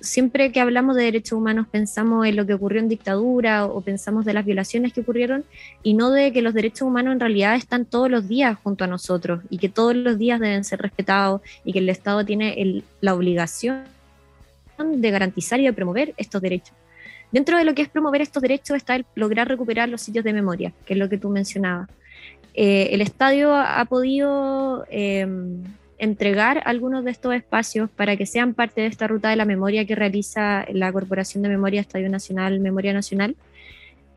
siempre 0.00 0.52
que 0.52 0.60
hablamos 0.60 0.96
de 0.96 1.04
derechos 1.04 1.32
humanos 1.32 1.66
pensamos 1.70 2.26
en 2.26 2.36
lo 2.36 2.46
que 2.46 2.54
ocurrió 2.54 2.80
en 2.80 2.88
dictadura 2.88 3.66
o 3.66 3.80
pensamos 3.80 4.24
de 4.24 4.34
las 4.34 4.44
violaciones 4.44 4.92
que 4.92 5.00
ocurrieron 5.00 5.44
y 5.82 5.94
no 5.94 6.10
de 6.10 6.32
que 6.32 6.42
los 6.42 6.54
derechos 6.54 6.82
humanos 6.82 7.12
en 7.12 7.20
realidad 7.20 7.56
están 7.56 7.84
todos 7.84 8.10
los 8.10 8.28
días 8.28 8.56
junto 8.62 8.84
a 8.84 8.86
nosotros 8.86 9.42
y 9.50 9.58
que 9.58 9.68
todos 9.68 9.94
los 9.94 10.18
días 10.18 10.40
deben 10.40 10.64
ser 10.64 10.80
respetados 10.80 11.40
y 11.64 11.72
que 11.72 11.80
el 11.80 11.88
Estado 11.88 12.24
tiene 12.24 12.84
la 13.00 13.14
obligación 13.14 13.84
de 14.78 15.10
garantizar 15.10 15.60
y 15.60 15.64
de 15.64 15.72
promover 15.72 16.14
estos 16.16 16.40
derechos. 16.40 16.74
Dentro 17.32 17.58
de 17.58 17.64
lo 17.64 17.74
que 17.74 17.82
es 17.82 17.88
promover 17.88 18.22
estos 18.22 18.42
derechos 18.42 18.76
está 18.76 19.00
lograr 19.14 19.48
recuperar 19.48 19.88
los 19.88 20.00
sitios 20.00 20.24
de 20.24 20.32
memoria, 20.32 20.72
que 20.86 20.94
es 20.94 20.98
lo 20.98 21.08
que 21.08 21.18
tú 21.18 21.28
mencionabas. 21.28 21.88
Eh, 22.54 22.88
el 22.92 23.02
estadio 23.02 23.54
ha 23.54 23.84
podido 23.84 24.86
eh, 24.90 25.26
entregar 25.98 26.62
algunos 26.64 27.04
de 27.04 27.10
estos 27.10 27.34
espacios 27.34 27.90
para 27.90 28.16
que 28.16 28.26
sean 28.26 28.54
parte 28.54 28.80
de 28.80 28.86
esta 28.86 29.06
ruta 29.06 29.30
de 29.30 29.36
la 29.36 29.44
memoria 29.44 29.84
que 29.84 29.94
realiza 29.94 30.64
la 30.72 30.92
Corporación 30.92 31.42
de 31.42 31.48
Memoria 31.48 31.80
Estadio 31.80 32.08
Nacional, 32.08 32.60
Memoria 32.60 32.92
Nacional, 32.92 33.36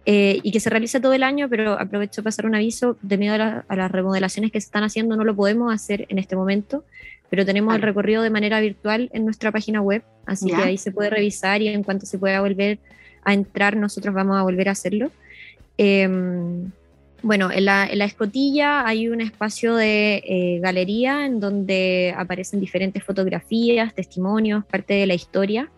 eh, 0.06 0.40
y 0.44 0.52
que 0.52 0.60
se 0.60 0.70
realiza 0.70 1.00
todo 1.00 1.14
el 1.14 1.24
año, 1.24 1.48
pero 1.50 1.74
aprovecho 1.74 2.22
para 2.22 2.32
pasar 2.32 2.46
un 2.46 2.56
aviso, 2.56 2.98
debido 3.02 3.36
a, 3.36 3.66
a, 3.68 3.76
las 3.76 3.92
remodelaciones 3.92 4.52
que 4.52 4.60
se 4.62 4.66
están 4.66 4.84
haciendo, 4.84 5.16
no 5.16 5.24
lo 5.24 5.36
podemos 5.36 5.74
hacer 5.74 6.06
en 6.10 6.18
este 6.18 6.36
momento, 6.36 6.84
pero 7.30 7.46
tenemos 7.46 7.76
el 7.76 7.82
recorrido 7.82 8.24
de 8.24 8.30
manera 8.30 8.60
virtual 8.60 9.10
en 9.14 9.26
nuestra 9.26 9.52
página 9.52 9.82
web, 9.82 10.04
así 10.26 10.48
que 10.48 10.56
ahí 10.56 10.78
se 10.78 10.92
puede 10.92 11.10
revisar 11.10 11.62
y 11.62 11.68
en 11.68 11.84
cuanto 11.84 12.06
se 12.06 12.18
pueda 12.18 12.42
volver 12.42 12.80
a 13.24 13.34
entrar, 13.34 13.76
nosotros 13.76 14.14
vamos 14.14 14.38
a 14.38 14.44
volver 14.44 14.70
a 14.70 14.72
hacerlo. 14.72 15.12
Eh, 15.78 16.10
bueno, 17.24 17.52
en 17.52 17.66
la, 17.66 17.86
escotilla 17.86 18.86
hay 18.88 19.08
un 19.08 19.22
espacio 19.22 19.76
de 19.76 20.24
eh, 20.26 20.60
galería 20.60 21.26
en 21.26 21.40
donde 21.40 22.14
aparecen 22.18 22.60
diferentes 22.60 23.04
fotografías, 23.04 23.94
testimonios, 23.94 24.66
parte 24.66 24.96
de 24.96 25.06
la 25.06 25.14
historia. 25.14 25.70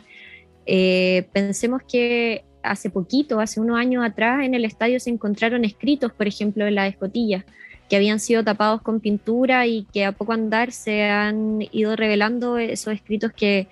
Eh, 0.65 1.27
pensemos 1.33 1.81
que 1.83 2.45
hace 2.61 2.89
poquito, 2.89 3.41
hace 3.41 3.59
unos 3.59 3.77
años 3.77 4.05
atrás, 4.05 4.45
en 4.45 4.53
el 4.53 4.63
estadio 4.63 4.99
se 4.99 5.09
encontraron 5.09 5.65
escritos, 5.65 6.13
por 6.13 6.27
ejemplo, 6.27 6.65
en 6.65 6.75
la 6.75 6.87
escotilla, 6.87 7.45
que 7.89 7.97
habían 7.97 8.21
sido 8.21 8.43
tapados 8.43 8.81
con 8.81 9.01
pintura 9.01 9.67
y 9.67 9.83
que 9.91 10.05
a 10.05 10.13
poco 10.13 10.31
andar 10.31 10.71
se 10.71 11.03
han 11.03 11.59
ido 11.71 11.95
revelando 11.97 12.57
esos 12.57 12.93
escritos 12.93 13.31
que, 13.33 13.67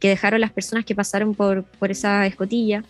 dejaron 0.00 0.40
las 0.40 0.52
personas 0.52 0.84
que 0.84 0.94
pasaron 0.94 1.34
por, 1.34 1.64
por 1.64 1.90
esa 1.90 2.26
escotilla. 2.26 2.84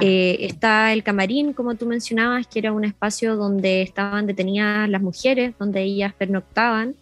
Eh, 0.00 0.36
está 0.40 0.92
el 0.92 1.02
camarín, 1.02 1.52
como 1.52 1.74
tú 1.74 1.86
mencionabas, 1.86 2.46
que 2.46 2.60
era 2.60 2.72
un 2.72 2.84
espacio 2.84 3.36
donde 3.36 3.82
estaban 3.82 4.26
detenidas 4.26 4.88
las 4.88 5.02
mujeres, 5.02 5.54
donde 5.58 5.82
ellas 5.82 6.12
pernoctaban. 6.14 6.94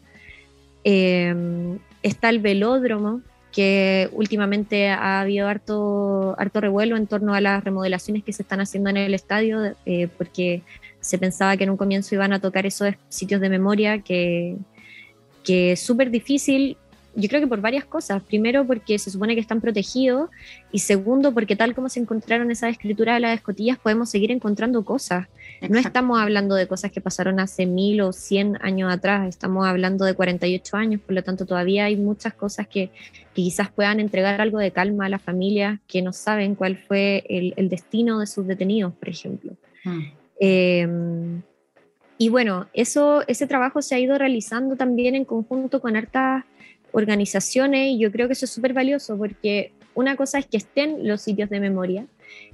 Em, 0.84 1.78
está 2.02 2.30
el 2.30 2.38
velódromo, 2.38 3.20
que 3.52 4.08
últimamente 4.12 4.88
ha 4.88 5.20
habido 5.20 5.48
harto, 5.48 6.34
harto 6.38 6.60
revuelo 6.60 6.96
en 6.96 7.06
torno 7.06 7.34
a 7.34 7.40
las 7.40 7.62
remodelaciones 7.64 8.24
que 8.24 8.32
se 8.32 8.42
están 8.42 8.60
haciendo 8.60 8.90
en 8.90 8.96
el 8.96 9.14
estadio, 9.14 9.74
eh, 9.84 10.08
porque 10.16 10.62
se 11.00 11.18
pensaba 11.18 11.56
que 11.56 11.64
en 11.64 11.70
un 11.70 11.76
comienzo 11.76 12.14
iban 12.14 12.32
a 12.32 12.40
tocar 12.40 12.66
esos 12.66 12.94
sitios 13.08 13.40
de 13.40 13.48
memoria 13.48 14.00
que, 14.00 14.56
que 15.44 15.72
es 15.72 15.80
súper 15.80 16.10
difícil 16.10 16.76
yo 17.18 17.28
creo 17.28 17.40
que 17.40 17.46
por 17.46 17.60
varias 17.60 17.84
cosas. 17.84 18.22
Primero, 18.22 18.66
porque 18.66 18.98
se 18.98 19.10
supone 19.10 19.34
que 19.34 19.40
están 19.40 19.60
protegidos. 19.60 20.30
Y 20.72 20.80
segundo, 20.80 21.34
porque 21.34 21.56
tal 21.56 21.74
como 21.74 21.88
se 21.88 22.00
encontraron 22.00 22.50
esas 22.50 22.70
escrituras 22.70 23.16
de 23.16 23.20
las 23.20 23.34
escotillas, 23.34 23.78
podemos 23.78 24.08
seguir 24.08 24.30
encontrando 24.30 24.84
cosas. 24.84 25.26
No 25.68 25.78
estamos 25.78 26.20
hablando 26.20 26.54
de 26.54 26.68
cosas 26.68 26.92
que 26.92 27.00
pasaron 27.00 27.40
hace 27.40 27.66
mil 27.66 28.00
o 28.00 28.12
cien 28.12 28.56
años 28.60 28.92
atrás, 28.92 29.28
estamos 29.28 29.66
hablando 29.66 30.04
de 30.04 30.14
48 30.14 30.76
años, 30.76 31.00
por 31.00 31.16
lo 31.16 31.24
tanto 31.24 31.46
todavía 31.46 31.86
hay 31.86 31.96
muchas 31.96 32.32
cosas 32.34 32.68
que, 32.68 32.90
quizás 33.44 33.70
puedan 33.70 34.00
entregar 34.00 34.40
algo 34.40 34.58
de 34.58 34.72
calma 34.72 35.06
a 35.06 35.08
las 35.08 35.22
familias 35.22 35.78
que 35.86 36.02
no 36.02 36.12
saben 36.12 36.56
cuál 36.56 36.76
fue 36.76 37.22
el, 37.28 37.68
destino 37.68 38.18
de 38.18 38.26
sus 38.26 38.48
detenidos, 38.48 38.92
por 38.94 39.08
ejemplo. 39.08 39.52
Mm. 39.84 40.00
Em, 40.40 41.42
y 42.18 42.30
bueno, 42.30 42.66
eso, 42.72 43.22
ese 43.28 43.46
trabajo 43.46 43.80
se 43.80 43.94
ha 43.94 44.00
ido 44.00 44.18
realizando 44.18 44.74
también 44.74 45.14
en 45.14 45.24
conjunto 45.24 45.80
con 45.80 45.94
hartas 45.94 46.46
organizaciones 46.92 47.98
yo 47.98 48.10
creo 48.10 48.26
que 48.26 48.32
eso 48.32 48.44
es 48.44 48.50
súper 48.50 48.72
valioso 48.72 49.16
porque 49.16 49.72
una 49.94 50.16
cosa 50.16 50.38
es 50.38 50.46
que 50.46 50.56
estén 50.56 51.06
los 51.06 51.22
sitios 51.22 51.50
de 51.50 51.60
memoria 51.60 52.06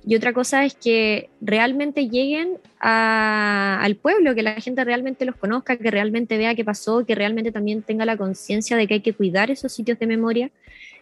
y 0.06 0.16
otra 0.16 0.32
cosa 0.32 0.64
es 0.64 0.74
que 0.74 1.30
realmente 1.40 2.08
lleguen 2.08 2.58
al 2.78 3.96
pueblo, 3.96 4.34
que 4.34 4.42
la 4.42 4.60
gente 4.60 4.84
realmente 4.84 5.24
los 5.24 5.36
conozca, 5.36 5.76
que 5.76 5.90
realmente 5.90 6.36
vea 6.36 6.54
qué 6.54 6.64
pasó, 6.64 7.06
que 7.06 7.14
realmente 7.14 7.52
también 7.52 7.82
tenga 7.82 8.04
la 8.04 8.16
conciencia 8.16 8.76
de 8.76 8.86
que 8.86 8.94
hay 8.94 9.00
que 9.00 9.14
cuidar 9.14 9.50
esos 9.50 9.72
sitios 9.72 9.98
de 9.98 10.06
memoria. 10.06 10.50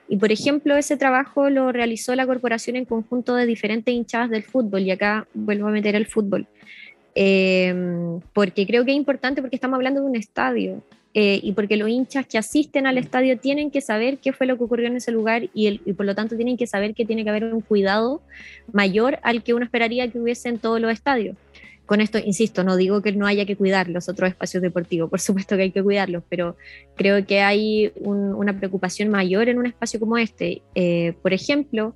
Y 0.08 0.16
por 0.16 0.30
ejemplo, 0.30 0.76
ese 0.76 0.96
trabajo 0.96 1.50
lo 1.50 1.72
realizó 1.72 2.14
la 2.14 2.26
corporación 2.26 2.76
en 2.76 2.84
conjunto 2.84 3.34
de 3.34 3.46
diferentes 3.46 3.92
hinchadas 3.92 4.30
del 4.30 4.44
fútbol, 4.44 4.82
y 4.82 4.90
acá 4.92 5.26
vuelvo 5.34 5.68
a 5.68 5.70
meter 5.70 5.96
el 5.96 6.06
fútbol, 6.06 6.46
eh, 7.14 7.74
porque 8.32 8.66
creo 8.66 8.84
que 8.84 8.92
es 8.92 8.96
importante 8.96 9.40
porque 9.40 9.56
estamos 9.56 9.76
hablando 9.76 10.00
de 10.00 10.06
un 10.06 10.16
estadio. 10.16 10.82
Eh, 11.14 11.40
y 11.42 11.52
porque 11.52 11.76
los 11.76 11.90
hinchas 11.90 12.26
que 12.26 12.38
asisten 12.38 12.86
al 12.86 12.96
estadio 12.96 13.38
tienen 13.38 13.70
que 13.70 13.82
saber 13.82 14.16
qué 14.18 14.32
fue 14.32 14.46
lo 14.46 14.56
que 14.56 14.64
ocurrió 14.64 14.86
en 14.86 14.96
ese 14.96 15.12
lugar 15.12 15.50
y, 15.52 15.78
por 15.92 16.06
lo 16.06 16.14
tanto 16.14 16.36
tienen 16.36 16.56
que 16.56 16.66
saber 16.66 16.94
que 16.94 17.04
tiene 17.04 17.22
que 17.22 17.28
haber 17.28 17.44
un 17.52 17.60
cuidado 17.60 18.22
mayor 18.72 19.18
al 19.22 19.42
que 19.42 19.52
uno 19.52 19.64
esperaría 19.64 20.10
que 20.10 20.18
hubiese 20.18 20.48
en 20.48 20.58
todos 20.58 20.80
los 20.80 20.90
estadios. 20.90 21.36
Con 21.84 22.00
esto, 22.00 22.18
insisto, 22.18 22.64
no 22.64 22.76
digo 22.76 23.02
que 23.02 23.12
no 23.12 23.26
haya 23.26 23.44
que 23.44 23.56
cuidar 23.56 23.88
los 23.88 24.08
otros 24.08 24.30
espacios 24.30 24.62
deportivos, 24.62 25.10
por 25.10 25.20
supuesto 25.20 25.56
que 25.56 25.64
hay 25.64 25.70
que 25.72 25.82
cuidarlos, 25.82 26.22
pero 26.30 26.56
creo 26.96 27.26
que 27.26 27.40
hay 27.40 27.92
una 27.96 28.56
preocupación 28.56 29.10
mayor 29.10 29.50
en 29.50 29.58
un 29.58 29.66
espacio 29.66 30.00
como 30.00 30.16
este. 30.16 30.62
Eh, 30.74 31.12
por 31.20 31.34
ejemplo, 31.34 31.94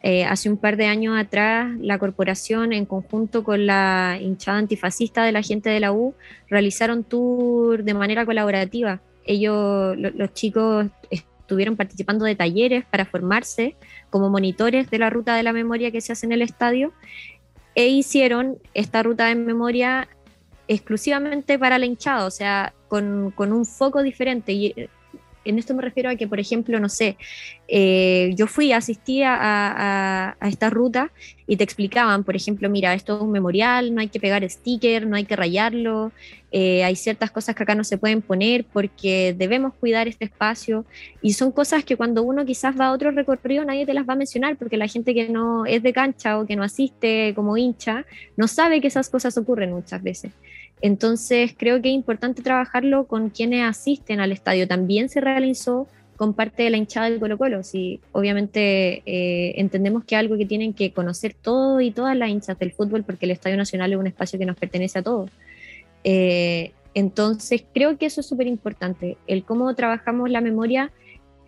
eh, 0.00 0.24
hace 0.24 0.48
un 0.48 0.56
par 0.56 0.76
de 0.76 0.86
años 0.86 1.18
atrás, 1.18 1.70
la 1.80 1.98
corporación, 1.98 2.72
en 2.72 2.86
conjunto 2.86 3.42
con 3.42 3.66
la 3.66 4.18
hinchada 4.20 4.58
antifascista 4.58 5.24
de 5.24 5.32
la 5.32 5.42
gente 5.42 5.70
de 5.70 5.80
la 5.80 5.92
U, 5.92 6.14
realizaron 6.48 7.02
tour 7.02 7.82
de 7.82 7.94
manera 7.94 8.24
colaborativa. 8.24 9.00
Ellos, 9.24 9.96
los 9.96 10.32
chicos, 10.34 10.86
estuvieron 11.10 11.76
participando 11.76 12.24
de 12.24 12.36
talleres 12.36 12.84
para 12.84 13.06
formarse 13.06 13.74
como 14.10 14.30
monitores 14.30 14.88
de 14.90 14.98
la 14.98 15.10
ruta 15.10 15.34
de 15.34 15.42
la 15.42 15.52
memoria 15.52 15.90
que 15.90 16.00
se 16.00 16.12
hace 16.12 16.26
en 16.26 16.32
el 16.32 16.42
estadio 16.42 16.92
e 17.74 17.88
hicieron 17.88 18.58
esta 18.74 19.02
ruta 19.02 19.26
de 19.26 19.34
memoria 19.34 20.08
exclusivamente 20.68 21.58
para 21.58 21.78
la 21.78 21.86
hinchada, 21.86 22.26
o 22.26 22.30
sea, 22.30 22.74
con, 22.88 23.32
con 23.34 23.52
un 23.52 23.64
foco 23.64 24.02
diferente. 24.02 24.52
Y 24.52 24.74
en 25.50 25.58
esto 25.58 25.74
me 25.74 25.82
refiero 25.82 26.10
a 26.10 26.16
que, 26.16 26.28
por 26.28 26.40
ejemplo, 26.40 26.78
no 26.80 26.88
sé, 26.88 27.16
eh, 27.68 28.32
yo 28.36 28.46
fui, 28.46 28.72
asistí 28.72 29.22
a, 29.22 30.36
a, 30.40 30.48
esta 30.48 30.70
ruta 30.70 31.10
y 31.46 31.56
te 31.56 31.64
explicaban, 31.64 32.24
por 32.24 32.36
ejemplo, 32.36 32.68
mira, 32.68 32.94
esto 32.94 33.16
es 33.16 33.22
un 33.22 33.32
memorial, 33.32 33.94
no 33.94 34.00
hay 34.00 34.08
que 34.08 34.20
pegar 34.20 34.48
sticker, 34.48 35.06
no 35.06 35.16
hay 35.16 35.24
que 35.24 35.36
rayarlo, 35.36 36.12
eh, 36.50 36.82
hay 36.82 36.96
ciertas 36.96 37.30
cosas 37.30 37.54
que 37.54 37.62
acá 37.62 37.74
no 37.74 37.84
se 37.84 37.98
pueden 37.98 38.22
poner 38.22 38.64
porque 38.64 39.34
debemos 39.36 39.74
cuidar 39.74 40.08
este 40.08 40.24
espacio 40.24 40.86
y 41.20 41.34
son 41.34 41.52
cosas 41.52 41.84
que 41.84 41.96
cuando 41.96 42.22
uno 42.22 42.46
quizás 42.46 42.78
va 42.78 42.86
a 42.86 42.92
otro 42.92 43.10
recorrido 43.10 43.66
nadie 43.66 43.84
te 43.84 43.92
las 43.92 44.08
va 44.08 44.14
a 44.14 44.16
mencionar 44.16 44.56
porque 44.56 44.78
la 44.78 44.86
gente 44.86 45.12
que 45.12 45.28
no 45.28 45.66
es 45.66 45.82
de 45.82 45.92
cancha 45.92 46.38
o 46.38 46.46
que 46.46 46.56
no 46.56 46.62
asiste 46.62 47.34
como 47.34 47.58
hincha 47.58 48.06
no 48.38 48.48
sabe 48.48 48.80
que 48.80 48.88
esas 48.88 49.10
cosas 49.10 49.36
ocurren 49.36 49.72
muchas 49.72 50.02
veces. 50.02 50.32
Entonces 50.80 51.54
creo 51.56 51.82
que 51.82 51.88
es 51.88 51.94
importante 51.94 52.42
trabajarlo 52.42 53.06
con 53.06 53.30
quienes 53.30 53.64
asisten 53.64 54.20
al 54.20 54.32
estadio. 54.32 54.68
También 54.68 55.08
se 55.08 55.20
realizó 55.20 55.88
con 56.16 56.34
parte 56.34 56.64
de 56.64 56.70
la 56.70 56.76
hinchada 56.76 57.08
del 57.08 57.20
Colo 57.20 57.38
Colo. 57.38 57.62
Sí, 57.62 58.00
obviamente 58.12 59.02
eh, 59.06 59.54
entendemos 59.56 60.04
que 60.04 60.16
es 60.16 60.18
algo 60.18 60.36
que 60.36 60.46
tienen 60.46 60.74
que 60.74 60.92
conocer 60.92 61.34
todos 61.34 61.80
y 61.82 61.92
todas 61.92 62.16
las 62.16 62.28
hinchas 62.28 62.58
del 62.58 62.72
fútbol 62.72 63.04
porque 63.04 63.26
el 63.26 63.30
Estadio 63.30 63.56
Nacional 63.56 63.92
es 63.92 63.98
un 63.98 64.06
espacio 64.06 64.38
que 64.38 64.46
nos 64.46 64.56
pertenece 64.56 64.98
a 64.98 65.02
todos. 65.02 65.30
Eh, 66.04 66.72
entonces 66.94 67.64
creo 67.72 67.96
que 67.98 68.06
eso 68.06 68.20
es 68.20 68.26
súper 68.26 68.48
importante, 68.48 69.16
el 69.26 69.44
cómo 69.44 69.72
trabajamos 69.74 70.30
la 70.30 70.40
memoria 70.40 70.90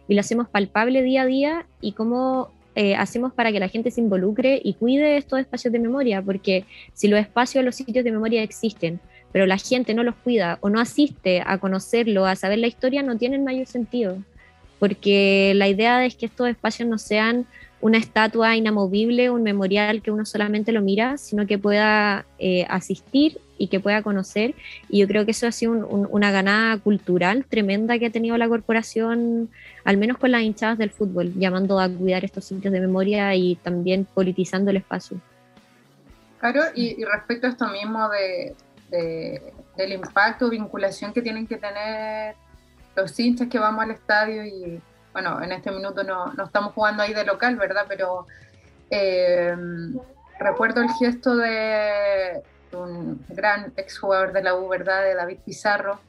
y 0.06 0.14
lo 0.14 0.20
hacemos 0.20 0.48
palpable 0.48 1.02
día 1.02 1.22
a 1.22 1.26
día 1.26 1.66
y 1.80 1.92
cómo 1.92 2.50
eh, 2.76 2.94
hacemos 2.94 3.32
para 3.32 3.50
que 3.50 3.58
la 3.58 3.68
gente 3.68 3.90
se 3.90 4.00
involucre 4.00 4.60
y 4.62 4.74
cuide 4.74 5.16
estos 5.16 5.40
espacios 5.40 5.72
de 5.72 5.80
memoria? 5.80 6.22
Porque 6.22 6.64
si 6.94 7.08
los 7.08 7.18
espacios, 7.18 7.64
los 7.64 7.74
sitios 7.74 8.04
de 8.04 8.12
memoria 8.12 8.42
existen, 8.42 9.00
pero 9.32 9.46
la 9.46 9.58
gente 9.58 9.94
no 9.94 10.02
los 10.02 10.14
cuida 10.16 10.58
o 10.60 10.70
no 10.70 10.80
asiste 10.80 11.42
a 11.44 11.58
conocerlo, 11.58 12.26
a 12.26 12.36
saber 12.36 12.58
la 12.58 12.66
historia, 12.66 13.02
no 13.02 13.16
tienen 13.16 13.44
mayor 13.44 13.66
sentido. 13.66 14.18
Porque 14.78 15.52
la 15.56 15.68
idea 15.68 16.04
es 16.04 16.14
que 16.16 16.26
estos 16.26 16.48
espacios 16.48 16.88
no 16.88 16.98
sean 16.98 17.46
una 17.80 17.98
estatua 17.98 18.56
inamovible, 18.56 19.30
un 19.30 19.42
memorial 19.42 20.02
que 20.02 20.10
uno 20.10 20.26
solamente 20.26 20.72
lo 20.72 20.82
mira, 20.82 21.16
sino 21.16 21.46
que 21.46 21.58
pueda 21.58 22.26
eh, 22.38 22.66
asistir 22.68 23.40
y 23.56 23.68
que 23.68 23.80
pueda 23.80 24.02
conocer. 24.02 24.54
Y 24.88 25.00
yo 25.00 25.06
creo 25.06 25.24
que 25.24 25.30
eso 25.30 25.46
ha 25.46 25.52
sido 25.52 25.72
una 25.86 26.30
ganada 26.30 26.76
cultural 26.78 27.44
tremenda 27.44 27.98
que 27.98 28.06
ha 28.06 28.10
tenido 28.10 28.36
la 28.36 28.48
corporación, 28.48 29.48
al 29.84 29.96
menos 29.96 30.18
con 30.18 30.30
las 30.30 30.42
hinchadas 30.42 30.78
del 30.78 30.90
fútbol, 30.90 31.32
llamando 31.36 31.78
a 31.78 31.88
cuidar 31.88 32.24
estos 32.24 32.44
sitios 32.44 32.72
de 32.72 32.80
memoria 32.80 33.34
y 33.34 33.56
también 33.56 34.06
politizando 34.06 34.70
el 34.70 34.78
espacio. 34.78 35.18
Claro, 36.38 36.62
y, 36.74 37.04
respecto 37.04 37.46
a 37.46 37.50
esto 37.50 37.68
mismo 37.68 38.08
de, 38.08 38.54
del 38.90 39.92
impacto, 39.92 40.50
vinculación 40.50 41.12
que 41.12 41.22
tienen 41.22 41.46
que 41.46 41.56
tener 41.56 42.34
los 42.96 43.18
hinchas 43.18 43.48
que 43.48 43.58
vamos 43.58 43.84
al 43.84 43.92
estadio 43.92 44.44
y 44.44 44.80
bueno, 45.12 45.42
en 45.42 45.52
este 45.52 45.70
minuto 45.70 46.04
no, 46.04 46.32
no 46.34 46.44
estamos 46.44 46.72
jugando 46.72 47.02
ahí 47.02 47.12
de 47.12 47.24
local, 47.24 47.56
¿verdad? 47.56 47.84
Pero 47.88 48.26
eh, 48.90 49.56
recuerdo 50.38 50.82
el 50.82 50.90
gesto 50.90 51.36
de 51.36 52.42
un 52.72 53.24
gran 53.28 53.72
exjugador 53.76 54.32
de 54.32 54.42
la 54.42 54.54
U, 54.54 54.68
¿verdad? 54.68 55.02
De 55.02 55.14
David 55.14 55.38
Pizarro. 55.44 56.00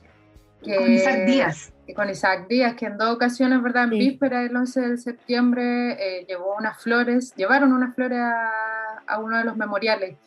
Que, 0.63 0.75
con 0.75 0.91
Isaac 0.91 1.25
Díaz. 1.25 1.73
Con 1.95 2.09
Isaac 2.09 2.47
Díaz, 2.47 2.75
que 2.75 2.85
en 2.85 2.97
dos 2.97 3.09
ocasiones, 3.09 3.61
¿verdad? 3.63 3.85
En 3.85 3.89
víspera 3.91 4.41
del 4.41 4.55
11 4.55 4.81
de 4.81 4.97
septiembre 4.97 5.93
eh, 5.99 6.25
llevó 6.27 6.55
unas 6.55 6.81
flores, 6.81 7.33
llevaron 7.35 7.73
unas 7.73 7.95
flores 7.95 8.19
a, 8.19 9.01
a 9.07 9.19
uno 9.19 9.39
de 9.39 9.43
los 9.43 9.57
memoriales. 9.57 10.17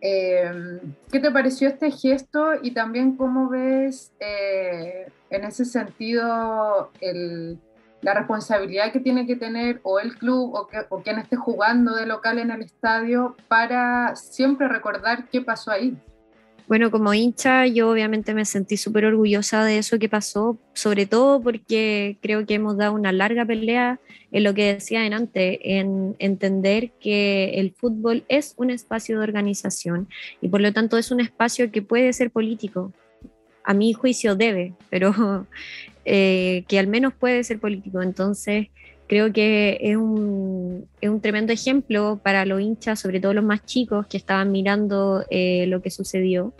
Eh, 0.00 0.80
¿Qué 1.10 1.20
te 1.20 1.30
pareció 1.30 1.68
este 1.68 1.90
gesto 1.90 2.52
y 2.62 2.70
también 2.70 3.16
cómo 3.16 3.48
ves 3.48 4.12
en 4.20 5.44
ese 5.44 5.64
sentido 5.64 6.90
la 8.00 8.14
responsabilidad 8.14 8.92
que 8.92 9.00
tiene 9.00 9.26
que 9.26 9.36
tener 9.36 9.80
o 9.82 9.98
el 9.98 10.16
club 10.16 10.54
o, 10.54 10.68
que, 10.68 10.78
o 10.88 11.02
quien 11.02 11.18
esté 11.18 11.36
jugando 11.36 11.94
de 11.96 12.06
local 12.06 12.38
en 12.38 12.50
el 12.50 12.62
estadio 12.62 13.36
para 13.48 14.14
siempre 14.14 14.68
recordar 14.68 15.28
qué 15.28 15.40
pasó 15.40 15.72
ahí. 15.72 15.96
Bueno, 16.68 16.90
como 16.90 17.14
hincha, 17.14 17.66
yo 17.66 17.88
obviamente 17.88 18.34
me 18.34 18.44
sentí 18.44 18.76
súper 18.76 19.06
orgullosa 19.06 19.64
de 19.64 19.78
eso 19.78 19.98
que 19.98 20.10
pasó, 20.10 20.58
sobre 20.74 21.06
todo 21.06 21.42
porque 21.42 22.18
creo 22.20 22.44
que 22.44 22.54
hemos 22.54 22.76
dado 22.76 22.92
una 22.92 23.10
larga 23.10 23.46
pelea 23.46 23.98
en 24.32 24.44
lo 24.44 24.52
que 24.52 24.74
decía 24.74 25.00
antes, 25.06 25.58
en 25.62 26.14
entender 26.18 26.90
que 27.00 27.54
el 27.54 27.72
fútbol 27.72 28.22
es 28.28 28.52
un 28.58 28.68
espacio 28.68 29.16
de 29.16 29.24
organización 29.24 30.08
y 30.42 30.48
por 30.48 30.60
lo 30.60 30.70
tanto 30.74 30.98
es 30.98 31.10
un 31.10 31.20
espacio 31.20 31.72
que 31.72 31.80
puede 31.80 32.12
ser 32.12 32.30
político. 32.30 32.92
A 33.64 33.72
mi 33.72 33.94
juicio 33.94 34.36
debe, 34.36 34.74
pero 34.90 35.46
eh, 36.04 36.64
que 36.68 36.78
al 36.78 36.86
menos 36.86 37.14
puede 37.14 37.44
ser 37.44 37.60
político. 37.60 38.02
Entonces, 38.02 38.68
creo 39.08 39.32
que 39.32 39.78
es 39.80 39.96
un, 39.96 40.86
es 41.00 41.10
un, 41.10 41.20
tremendo 41.20 41.52
ejemplo 41.52 42.20
para 42.22 42.44
los 42.44 42.60
hinchas, 42.60 43.00
sobre 43.00 43.20
todo 43.20 43.34
los 43.34 43.44
más 43.44 43.64
chicos 43.64 44.06
que 44.06 44.16
estaban 44.16 44.52
mirando 44.52 45.24
eh, 45.30 45.66
lo 45.66 45.82
que 45.82 45.90
sucedió. 45.90 46.52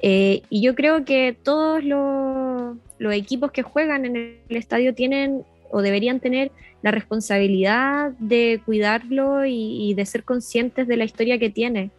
Eh, 0.00 0.42
y 0.50 0.60
yo 0.60 0.74
creo 0.74 1.06
que 1.06 1.34
todos 1.42 1.82
los, 1.82 2.76
los, 2.98 3.14
equipos 3.14 3.50
que 3.50 3.62
juegan 3.62 4.04
en 4.04 4.16
el 4.16 4.56
estadio 4.56 4.94
tienen 4.94 5.42
o 5.70 5.80
deberían 5.80 6.20
tener 6.20 6.52
la 6.82 6.90
responsabilidad 6.90 8.10
de 8.18 8.60
cuidarlo 8.66 9.46
y, 9.46 9.90
y 9.90 9.94
de 9.94 10.04
ser 10.04 10.24
conscientes 10.24 10.86
de 10.86 10.96
la 10.98 11.04
historia 11.04 11.38
que 11.38 11.48
tiene. 11.48 11.90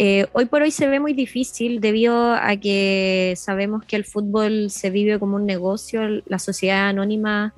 Eh, 0.00 0.26
hoy 0.32 0.44
por 0.44 0.62
hoy 0.62 0.70
se 0.70 0.86
ve 0.86 1.00
muy 1.00 1.12
difícil 1.12 1.80
debido 1.80 2.32
a 2.32 2.56
que 2.56 3.34
sabemos 3.36 3.84
que 3.84 3.96
el 3.96 4.04
fútbol 4.04 4.70
se 4.70 4.90
vive 4.90 5.18
como 5.18 5.34
un 5.34 5.44
negocio, 5.44 6.22
la 6.26 6.38
sociedad 6.38 6.88
anónima 6.88 7.52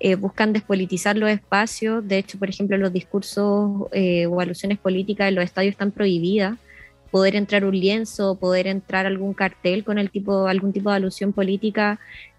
eh, 0.00 0.14
buscan 0.14 0.52
despolitizar 0.52 1.16
los 1.16 1.30
espacios, 1.30 2.06
de 2.06 2.18
hecho, 2.18 2.38
por 2.38 2.48
ejemplo, 2.48 2.76
los 2.76 2.92
discursos 2.92 3.88
eh, 3.92 4.26
o 4.26 4.40
alusiones 4.40 4.78
políticas 4.78 5.28
en 5.28 5.34
los 5.36 5.44
estadios 5.44 5.72
están 5.72 5.90
prohibidas, 5.90 6.58
poder 7.10 7.36
entrar 7.36 7.64
un 7.64 7.78
lienzo, 7.78 8.36
poder 8.36 8.66
entrar 8.66 9.06
algún 9.06 9.32
cartel 9.32 9.84
con 9.84 9.98
el 9.98 10.10
algún 10.48 10.72
tipo 10.72 10.90
de 10.90 10.96
alusión 10.96 11.32
política 11.32 11.98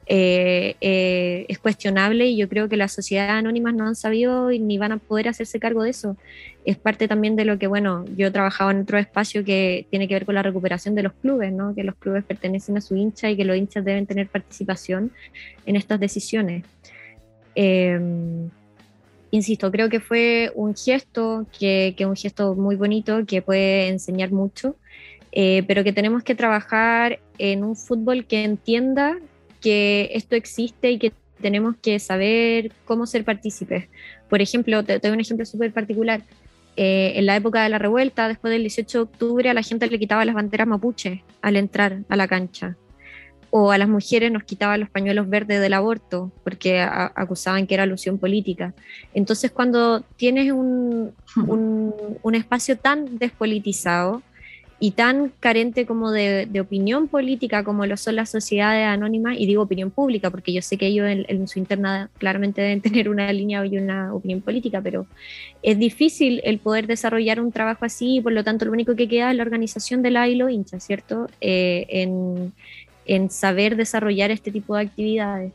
eh, 0.10 0.78
eh, 0.80 1.46
es 1.50 1.60
cuestionable 1.60 2.28
y 2.28 2.38
yo 2.38 2.48
creo 2.48 2.70
que 2.70 2.78
las 2.78 2.94
sociedades 2.94 3.32
anónimas 3.32 3.74
no 3.74 3.86
han 3.86 3.96
sabido 3.96 4.50
ni 4.50 4.78
van 4.78 4.94
a 4.94 4.98
poder 4.98 5.28
hacerse 5.28 5.60
cargo 5.60 5.84
de 5.84 5.90
eso. 5.90 6.16
Es 6.64 6.78
parte 6.78 7.10
también 7.10 7.36
de 7.36 7.44
lo 7.44 7.60
que, 7.60 7.68
bueno, 7.68 8.06
yo 8.16 8.28
he 8.28 8.32
trabajado 8.32 8.72
en 8.72 8.82
otro 8.82 8.98
espacio 8.98 9.44
que 9.44 9.86
tiene 9.90 10.08
que 10.08 10.14
ver 10.14 10.26
con 10.26 10.36
la 10.36 10.44
recuperación 10.44 10.96
de 10.96 11.04
los 11.04 11.14
clubes, 11.14 11.52
¿no? 11.52 11.76
que 11.76 11.84
los 11.84 11.96
clubes 11.96 12.24
pertenecen 12.24 12.78
a 12.78 12.82
su 12.82 12.96
hincha 12.96 13.30
y 13.30 13.36
que 13.36 13.44
los 13.44 13.58
hinchas 13.58 13.84
deben 13.84 14.06
tener 14.06 14.28
participación 14.28 15.12
en 15.66 15.76
estas 15.76 16.00
decisiones. 16.00 16.64
Em, 17.60 18.52
insisto, 19.32 19.72
creo 19.72 19.90
que 19.90 20.00
fue 20.00 20.52
un 20.54 20.76
gesto, 20.76 21.48
que 21.60 21.96
un 22.02 22.16
gesto 22.16 22.54
muy 22.54 22.76
bonito, 22.76 23.26
que 23.26 23.42
puede 23.42 23.88
enseñar 23.88 24.32
mucho, 24.32 24.76
eh, 25.32 25.64
pero 25.68 25.84
que 25.84 25.92
tenemos 25.92 26.22
que 26.22 26.36
trabajar 26.36 27.20
en 27.40 27.64
un 27.64 27.76
fútbol 27.76 28.26
que 28.26 28.44
entienda 28.44 29.18
que 29.60 30.12
esto 30.14 30.36
existe 30.36 30.92
y 30.92 31.00
que 31.00 31.14
tenemos 31.42 31.76
que 31.82 31.98
saber 31.98 32.72
cómo 32.86 33.08
ser 33.08 33.24
partícipes. 33.24 33.88
Por 34.30 34.40
ejemplo, 34.42 34.84
te, 34.84 35.00
doy 35.00 35.12
un 35.12 35.20
ejemplo 35.20 35.44
súper 35.44 35.74
particular. 35.74 36.22
Eh, 36.76 37.14
en 37.16 37.26
la 37.26 37.36
época 37.36 37.64
de 37.64 37.70
la 37.70 37.80
revuelta, 37.80 38.28
después 38.28 38.52
del 38.52 38.62
18 38.62 39.00
de 39.00 39.04
octubre, 39.04 39.50
a 39.50 39.56
la 39.56 39.64
gente 39.64 39.88
le 39.88 39.98
quitaba 39.98 40.26
las 40.26 40.36
banderas 40.36 40.68
mapuche 40.68 41.24
al 41.42 41.56
entrar 41.56 42.02
a 42.08 42.16
la 42.16 42.28
cancha. 42.28 42.78
O 43.50 43.72
a 43.72 43.78
las 43.78 43.88
mujeres 43.88 44.32
nos 44.32 44.44
quitaban 44.44 44.80
los 44.80 44.90
pañuelos 44.90 45.30
verdes 45.30 45.62
del 45.62 45.74
aborto 45.74 46.32
porque 46.44 46.82
acusaban 46.82 47.66
que 47.66 47.76
era 47.76 47.84
alusión 47.84 48.18
política. 48.18 48.74
Entonces, 49.14 49.52
cuando 49.52 50.02
tienes 50.18 50.52
un, 50.52 51.14
un, 51.48 51.94
un 52.22 52.36
espacio 52.36 52.78
tan 52.78 53.18
despolitizado, 53.18 54.22
y 54.80 54.92
tan 54.92 55.32
carente 55.40 55.86
como 55.86 56.12
de, 56.12 56.48
opinión 56.62 57.08
política 57.08 57.64
como 57.64 57.86
lo 57.86 57.98
son 57.98 58.16
las 58.16 58.30
sociedades 58.30 58.86
anónimas, 58.86 59.38
y 59.40 59.46
digo 59.46 59.64
opinión 59.64 59.90
pública, 59.90 60.30
porque 60.30 60.54
yo 60.54 60.62
sé 60.62 60.78
que 60.78 60.88
ellos 60.88 61.08
en, 61.10 61.48
su 61.48 61.60
interna 61.60 62.10
claramente 62.18 62.62
deben 62.62 62.82
tener 62.88 63.10
una 63.10 63.32
línea 63.34 63.66
y 63.66 63.78
una 63.78 64.14
opinión 64.14 64.42
política, 64.42 64.82
pero 64.82 65.08
es 65.64 65.80
difícil 65.80 66.42
el 66.44 66.60
poder 66.60 66.86
desarrollar 66.86 67.40
un 67.40 67.52
trabajo 67.52 67.86
así, 67.86 68.18
y 68.18 68.22
por 68.22 68.34
lo 68.34 68.44
tanto 68.44 68.66
lo 68.66 68.72
único 68.72 68.96
que 68.96 69.08
queda 69.08 69.32
es 69.32 69.38
la 69.38 69.44
organización 69.44 70.02
de 70.02 70.12
la 70.12 70.28
y 70.28 70.36
lo 70.36 70.50
hincha, 70.50 70.80
¿cierto? 70.80 71.28
Eh, 71.42 71.86
en, 71.90 72.54
en 73.08 73.30
saber 73.30 73.76
desarrollar 73.76 74.32
este 74.32 74.52
tipo 74.52 74.76
de 74.76 74.84
actividades. 74.84 75.54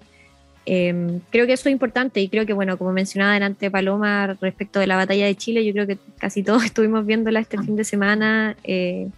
Em, 0.64 1.20
creo 1.30 1.46
que 1.46 1.54
eso 1.54 1.68
es 1.68 1.72
importante 1.72 2.20
y 2.20 2.28
creo 2.28 2.46
que, 2.46 2.52
bueno, 2.52 2.78
como 2.78 2.92
mencionaba 2.92 3.34
delante 3.34 3.70
Paloma 3.70 4.36
respecto 4.40 4.78
de 4.78 4.86
la 4.86 4.96
batalla 4.96 5.26
de 5.26 5.34
Chile, 5.34 5.64
yo 5.64 5.72
creo 5.72 5.86
que 5.86 5.98
casi 6.18 6.42
todos 6.42 6.64
estuvimos 6.64 7.04
viéndola 7.04 7.40
este 7.40 7.58
fin 7.58 7.76
de 7.76 7.84
semana. 7.84 8.56
Eh, 8.64 9.08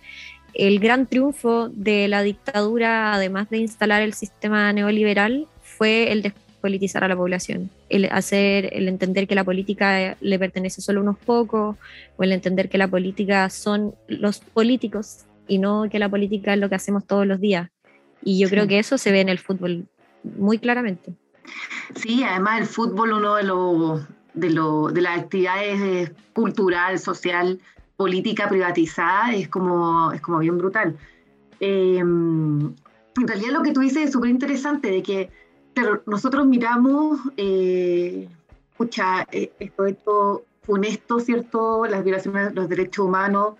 el 0.55 0.79
gran 0.79 1.07
triunfo 1.07 1.68
de 1.68 2.09
la 2.09 2.23
dictadura, 2.23 3.12
además 3.12 3.51
de 3.51 3.59
instalar 3.59 4.03
el 4.03 4.14
sistema 4.14 4.73
neoliberal, 4.73 5.47
fue 5.62 6.12
el 6.12 6.23
despolitizar 6.23 7.05
a 7.05 7.09
la 7.09 7.16
población, 7.16 7.70
el 7.90 8.07
hacer, 8.07 8.70
el 8.73 8.88
entender 8.88 9.27
que 9.27 9.35
la 9.35 9.44
política 9.44 10.16
le 10.20 10.38
pertenece 10.38 10.81
solo 10.81 11.01
a 11.01 11.03
unos 11.03 11.18
pocos, 11.18 11.77
o 12.16 12.23
el 12.23 12.33
entender 12.33 12.68
que 12.68 12.79
la 12.79 12.88
política 12.88 13.51
son 13.51 13.94
los 14.07 14.38
políticos 14.38 15.25
y 15.49 15.59
no 15.59 15.88
que 15.90 15.99
la 15.99 16.09
política 16.09 16.55
es 16.55 16.61
lo 16.61 16.68
que 16.68 16.77
hacemos 16.77 17.05
todos 17.07 17.27
los 17.27 17.40
días. 17.40 17.68
Y 18.25 18.39
yo 18.39 18.49
creo 18.49 18.67
que 18.67 18.79
eso 18.79 18.99
se 18.99 19.13
ve 19.13 19.21
en 19.21 19.29
el 19.29 19.39
fútbol 19.39 19.87
muy 20.23 20.59
claramente. 20.59 21.15
Sí, 21.95 22.25
además 22.25 22.61
el 22.63 22.67
fútbol, 22.67 23.13
uno 23.13 23.37
de, 23.37 23.43
los 23.43 24.03
de, 24.33 24.49
de 24.49 25.01
las 25.03 25.19
actividades 25.19 26.11
cultural, 26.33 26.99
social, 26.99 27.61
política 27.97 28.49
privatizada, 28.49 29.35
es 29.35 29.49
como, 29.49 30.13
es 30.13 30.21
como 30.21 30.39
bien 30.39 30.59
brutal. 30.59 30.97
Em, 31.61 32.61
en 33.17 33.29
realidad 33.29 33.53
lo 33.53 33.63
que 33.63 33.73
tú 33.73 33.81
dices 33.81 34.05
es 34.05 34.13
súper 34.13 34.31
interesante, 34.31 34.91
de 34.91 35.03
que 35.03 35.31
nosotros 36.07 36.47
miramos, 36.47 37.21
eh, 37.37 38.29
escucha, 38.71 39.27
eh, 39.31 39.53
esto, 39.59 39.87
esto 39.87 40.45
funesto, 40.63 41.21
¿cierto? 41.21 41.85
Las 41.87 42.03
violaciones 42.03 42.49
de 42.49 42.55
los 42.55 42.69
derechos 42.69 43.07
humanos 43.07 43.55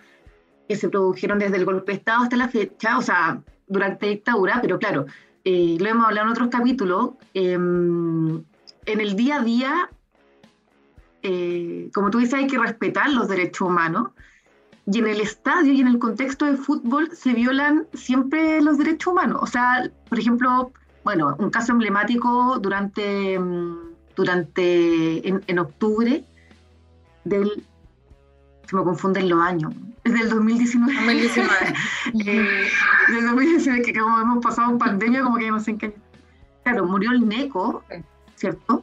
que 0.68 0.77
se 0.77 0.88
produjeron 0.88 1.38
desde 1.38 1.57
el 1.57 1.64
golpe 1.64 1.92
de 1.92 1.98
Estado 1.98 2.22
hasta 2.22 2.37
la 2.37 2.48
fecha, 2.48 2.98
o 2.98 3.03
sea, 3.03 3.42
durante 3.66 4.07
dictadura, 4.07 4.59
pero 4.61 4.79
claro, 4.79 5.07
eh, 5.44 5.77
lo 5.79 5.88
hemos 5.88 6.07
hablado 6.07 6.27
en 6.27 6.33
otros 6.33 6.48
capítulos, 6.48 7.11
em, 7.35 8.42
en 8.87 9.00
el 9.00 9.16
día 9.16 9.37
a 9.37 9.44
día, 9.44 9.90
eh, 11.22 11.90
como 11.94 12.11
tú 12.11 12.18
dices, 12.18 12.35
hay 12.35 12.46
que 12.46 12.59
respetar 12.59 13.11
los 13.11 13.29
derechos 13.29 13.68
humanos. 13.68 14.11
Y 14.87 14.98
en 14.98 15.07
el 15.07 15.20
estadio 15.20 15.72
y 15.72 15.81
en 15.81 15.88
el 15.88 15.98
contexto 15.98 16.44
de 16.44 16.57
fútbol 16.59 17.11
se 17.12 17.33
violan 17.33 17.87
siempre 17.94 18.61
los 18.61 18.77
derechos 18.77 19.12
humanos. 19.12 19.38
O 19.40 19.46
sea, 19.46 19.90
por 20.09 20.18
ejemplo, 20.18 20.72
bueno, 21.05 21.35
un 21.38 21.50
caso 21.50 21.72
emblemático 21.72 22.59
durante, 22.59 23.35
em, 23.35 23.77
durante 24.14 25.27
en, 25.27 25.59
octubre, 25.59 26.24
del, 27.24 27.64
se 28.66 28.77
me 28.77 28.85
confunden 28.85 29.29
los 29.29 29.40
años, 29.40 29.72
es 30.04 30.12
del 30.12 30.28
2019. 30.28 30.94
2019. 30.94 31.50
eh, 32.26 32.68
del 33.08 33.26
2019, 33.26 33.82
que 33.82 33.98
como 33.98 34.20
hemos 34.20 34.44
pasado 34.44 34.70
en 34.70 34.78
pandemia, 34.78 35.22
como 35.22 35.36
que 35.36 35.50
no 35.50 35.60
sé 35.60 35.72
en 35.72 35.78
qué. 35.78 35.96
Claro, 36.62 36.86
murió 36.86 37.10
el 37.10 37.28
NECO. 37.28 37.82
¿cierto? 38.36 38.82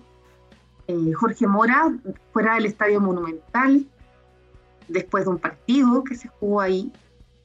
Eh, 0.88 1.14
Jorge 1.14 1.48
Mora, 1.48 1.94
fuera 2.34 2.56
del 2.56 2.66
Estadio 2.66 3.00
Monumental, 3.00 3.86
después 4.88 5.26
de 5.26 5.30
un 5.30 5.38
partido 5.38 6.04
que 6.04 6.16
se 6.16 6.28
jugó 6.28 6.62
ahí, 6.62 6.92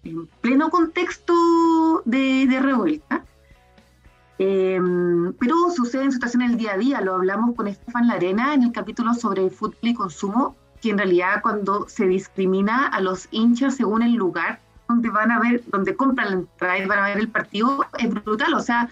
en 0.05 0.27
pleno 0.41 0.71
contexto 0.71 2.03
de, 2.05 2.47
de 2.47 2.61
revuelta. 2.61 3.25
Eh, 4.39 4.81
pero 5.39 5.71
sucede 5.71 6.05
en 6.05 6.13
situaciones 6.13 6.51
del 6.51 6.59
día 6.59 6.73
a 6.75 6.79
día, 6.79 7.01
lo 7.01 7.15
hablamos 7.15 7.55
con 7.55 7.69
Estefan 7.69 8.07
Larena 8.07 8.55
en 8.55 8.65
el 8.65 8.73
capítulo 8.73 9.15
sobre 9.15 9.45
el 9.45 9.51
fútbol 9.51 9.79
y 9.81 9.95
consumo, 9.95 10.57
que 10.87 10.93
en 10.93 10.99
realidad 10.99 11.43
cuando 11.43 11.89
se 11.89 12.07
discrimina 12.07 12.87
a 12.87 13.01
los 13.01 13.29
hinchas 13.31 13.77
según 13.77 14.03
el 14.03 14.15
lugar 14.15 14.61
donde 14.89 15.11
van 15.11 15.33
a 15.33 15.41
ver, 15.41 15.63
donde 15.67 15.97
compran 15.97 16.29
la 16.29 16.35
entrada 16.35 16.79
y 16.79 16.87
van 16.87 16.99
a 17.01 17.09
ver 17.09 17.19
el 17.19 17.29
partido, 17.29 17.85
es 17.99 18.09
brutal, 18.09 18.55
o 18.55 18.61
sea, 18.61 18.89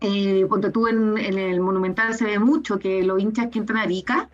eh, 0.00 0.44
ponte 0.48 0.70
tú 0.70 0.88
en, 0.88 1.16
en 1.18 1.38
el 1.38 1.60
Monumental 1.60 2.14
se 2.14 2.24
ve 2.24 2.38
mucho 2.38 2.78
que 2.78 3.04
los 3.04 3.20
hinchas 3.20 3.48
que 3.50 3.60
entran 3.60 3.78
a 3.78 3.82
Arica 3.82 4.28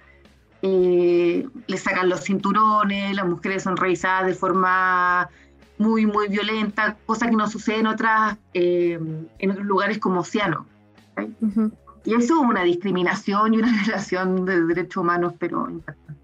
eh, 0.62 1.46
les 1.66 1.82
sacan 1.82 2.08
los 2.08 2.24
cinturones, 2.24 3.14
las 3.14 3.26
mujeres 3.26 3.62
son 3.62 3.76
revisadas 3.76 4.26
de 4.26 4.34
forma 4.34 5.28
muy, 5.78 6.06
muy 6.06 6.28
violenta, 6.28 6.96
cosa 7.04 7.28
que 7.28 7.36
no 7.36 7.48
sucede 7.48 7.80
en, 7.80 7.86
otras, 7.86 8.38
eh, 8.54 8.98
en 9.38 9.50
otros 9.50 9.66
lugares 9.66 9.98
como 9.98 10.20
Océano. 10.20 10.66
Y 12.04 12.14
eso 12.14 12.42
es 12.42 12.50
una 12.50 12.62
discriminación 12.62 13.54
y 13.54 13.58
una 13.58 13.72
violación 13.84 14.44
de 14.44 14.64
derechos 14.64 15.02
humanos, 15.02 15.34
pero 15.38 15.68
impactante. 15.68 16.15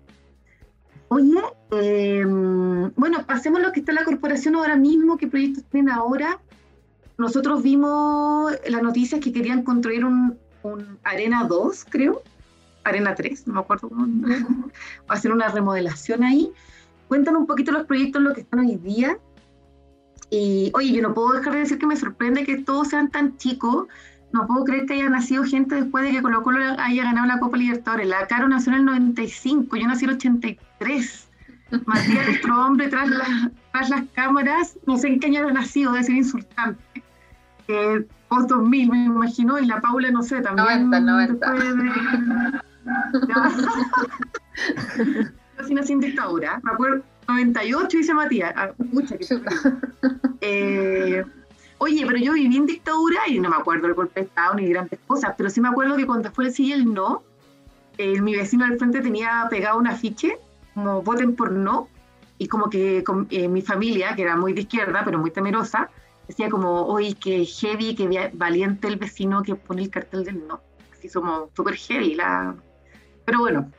Oye, 1.13 1.43
eh, 1.73 2.25
bueno, 2.25 3.27
pasemos 3.27 3.61
a 3.61 3.65
lo 3.65 3.73
que 3.73 3.81
está 3.81 3.93
en 3.93 3.97
la 3.97 4.05
corporación 4.05 4.57
ahora 4.57 4.77
mismo, 4.77 5.19
qué 5.19 5.27
proyectos 5.27 5.63
tienen 5.65 5.93
ahora. 5.93 6.41
Nosotros 7.19 7.63
vimos 7.63 8.51
las 8.67 8.83
noticias 8.83 9.21
que 9.21 9.31
querían 9.31 9.63
construir 9.63 10.07
un, 10.07 10.39
un 10.63 10.99
Arena 11.05 11.45
2, 11.45 11.85
creo, 11.91 12.23
Arena 12.85 13.15
3, 13.15 13.47
no 13.47 13.53
me 13.53 13.61
acuerdo 13.61 13.91
cómo, 13.91 14.07
hacer 15.09 15.33
una 15.33 15.49
remodelación 15.49 16.25
ahí. 16.25 16.51
Cuéntanos 17.09 17.43
un 17.43 17.47
poquito 17.47 17.73
los 17.73 17.85
proyectos 17.85 18.23
los 18.23 18.33
que 18.33 18.41
están 18.41 18.61
hoy 18.61 18.77
día. 18.77 19.19
Y 20.31 20.71
oye, 20.73 20.93
yo 20.93 21.03
no 21.03 21.13
puedo 21.13 21.33
dejar 21.35 21.53
de 21.53 21.59
decir 21.59 21.79
que 21.79 21.87
me 21.87 21.97
sorprende 21.97 22.45
que 22.45 22.63
todos 22.63 22.89
sean 22.89 23.11
tan 23.11 23.37
chicos. 23.37 23.87
No 24.33 24.47
puedo 24.47 24.65
creer 24.65 24.87
que 24.87 24.95
haya 24.95 25.11
nacido 25.11 25.45
gente 25.45 25.75
después 25.75 26.05
de 26.05 26.13
que 26.13 26.23
Colo 26.23 26.43
Colo 26.43 26.59
haya 26.79 27.05
ganado 27.05 27.27
la 27.27 27.39
Copa 27.39 27.57
Libertadores. 27.57 28.09
La 28.09 28.27
Caro 28.27 28.49
nació 28.49 28.73
en 28.73 28.79
el 28.81 28.85
95, 28.87 29.77
yo 29.77 29.87
nací 29.87 30.05
en 30.05 30.11
el 30.11 30.17
83. 30.17 31.29
Matías, 31.87 32.27
nuestro 32.27 32.67
hombre 32.67 32.89
tras, 32.89 33.09
las- 33.11 33.51
tras 33.73 33.91
las 33.91 34.03
cámaras, 34.15 34.79
no 34.87 34.97
sé 34.99 35.09
en 35.09 35.21
qué 35.21 35.27
año 35.29 35.49
ha 35.49 35.53
nacido, 35.53 35.93
debe 35.93 36.05
ser 36.05 36.17
insultante. 36.17 36.83
Eh, 37.69 38.07
post 38.29 38.49
2000, 38.51 38.91
me 38.91 39.05
imagino, 39.05 39.59
y 39.59 39.67
la 39.67 39.81
Paula, 39.81 40.11
no 40.11 40.23
sé, 40.23 40.41
también. 40.41 40.91
90, 40.91 41.01
90. 41.01 41.53
después 41.53 41.77
de- 41.77 42.63
Yo 45.59 45.65
sí 45.67 45.75
nací 45.75 45.93
en 45.93 46.01
dictadura, 46.01 46.61
me 46.63 46.73
acuerdo, 46.73 47.03
98 47.29 47.99
dice 47.99 48.15
Matías. 48.15 48.53
Ah, 48.57 48.71
qué 49.09 49.19
Chuta. 49.25 49.51
eh, 50.41 51.25
oye, 51.83 52.05
pero 52.07 52.19
yo 52.19 52.33
viví 52.33 52.57
en 52.57 52.67
dictadura 52.67 53.21
y 53.29 53.39
no 53.41 53.51
me 53.51 53.57
acuerdo 53.57 53.87
del 53.87 53.95
golpe 53.95 54.21
de 54.21 54.27
Estado 54.27 54.55
ni 54.55 54.67
grandes 54.69 54.99
cosas, 55.07 55.35
pero 55.37 55.51
sí 55.51 55.61
me 55.61 55.69
acuerdo 55.69 55.97
que 55.97 56.07
cuando 56.07 56.31
fue 56.33 56.47
el 56.47 56.53
sí 56.53 56.67
y 56.67 56.73
el 56.73 56.93
no, 56.93 57.23
eh, 57.99 58.21
mi 58.21 58.35
vecino 58.37 58.65
al 58.65 58.79
frente 58.79 59.01
tenía 59.01 59.47
pegado 59.51 59.79
un 59.79 59.87
afiche 59.87 60.39
como 60.75 61.03
voten 61.03 61.35
por 61.37 61.53
no, 61.53 61.89
y 62.39 62.49
como 62.49 62.71
que 62.71 63.05
con- 63.05 63.27
eh, 63.31 63.47
mi 63.49 63.63
familia, 63.63 64.15
que 64.17 64.23
era 64.23 64.37
muy 64.37 64.53
de 64.53 64.63
izquierda, 64.63 65.03
pero 65.05 65.19
muy 65.19 65.31
temerosa, 65.31 65.91
decía 66.27 66.49
como, 66.49 66.87
oye, 66.87 67.15
que 67.15 67.45
heavy, 67.45 67.95
via- 67.95 68.31
valiente 68.33 68.89
el 68.89 68.97
vecino 68.97 69.43
que 69.43 69.55
pone 69.55 69.83
el 69.83 69.91
cartel 69.91 70.25
del 70.25 70.47
no. 70.49 70.61
Así 70.93 71.09
somos 71.09 71.51
súper 71.55 71.75
heavy. 71.77 72.15
La... 72.15 72.55
Pero 73.27 73.41
bueno, 73.41 73.71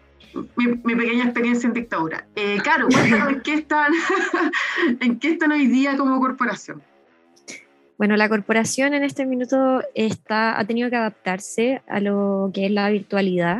mi, 0.56 0.68
mi 0.84 0.96
pequeña 0.96 1.24
experiencia 1.26 1.68
en 1.68 1.74
dictadura. 1.74 2.26
Eh, 2.36 2.60
claro, 2.62 2.88
en 3.30 3.42
qué 3.42 3.56
están, 3.56 3.92
en 5.00 5.20
qué 5.20 5.32
están 5.32 5.52
hoy 5.52 5.66
día 5.68 5.98
como 5.98 6.20
corporación. 6.20 6.82
Bueno, 8.04 8.18
la 8.18 8.28
corporación 8.28 8.94
en 8.94 9.06
este 9.06 9.26
minuto 9.26 9.82
está, 9.96 10.60
ha 10.60 10.66
tenido 10.66 10.90
que 10.90 10.98
adaptarse 10.98 11.82
a 11.88 12.02
lo 12.02 12.52
que 12.54 12.66
es 12.66 12.72
la 12.74 12.90
virtualidad. 12.90 13.60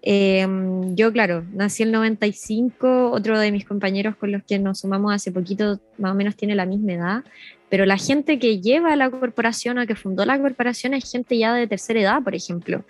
Eh, 0.00 0.48
yo, 0.94 1.12
claro, 1.12 1.44
nací 1.52 1.82
el 1.82 1.92
95, 1.92 3.10
otro 3.10 3.38
de 3.38 3.52
mis 3.52 3.66
compañeros 3.66 4.16
con 4.16 4.32
los 4.32 4.42
que 4.44 4.58
nos 4.58 4.80
sumamos 4.80 5.12
hace 5.12 5.30
poquito 5.30 5.78
más 5.98 6.12
o 6.12 6.14
menos 6.14 6.36
tiene 6.36 6.54
la 6.54 6.64
misma 6.64 6.94
edad, 6.94 7.24
pero 7.68 7.84
la 7.84 7.98
gente 7.98 8.38
que 8.38 8.62
lleva 8.62 8.96
la 8.96 9.10
corporación 9.10 9.76
o 9.76 9.86
que 9.86 9.94
fundó 9.94 10.24
la 10.24 10.38
corporación 10.38 10.94
es 10.94 11.12
gente 11.12 11.36
ya 11.36 11.52
de 11.52 11.66
tercera 11.66 12.00
edad, 12.00 12.22
por 12.22 12.34
ejemplo. 12.34 12.82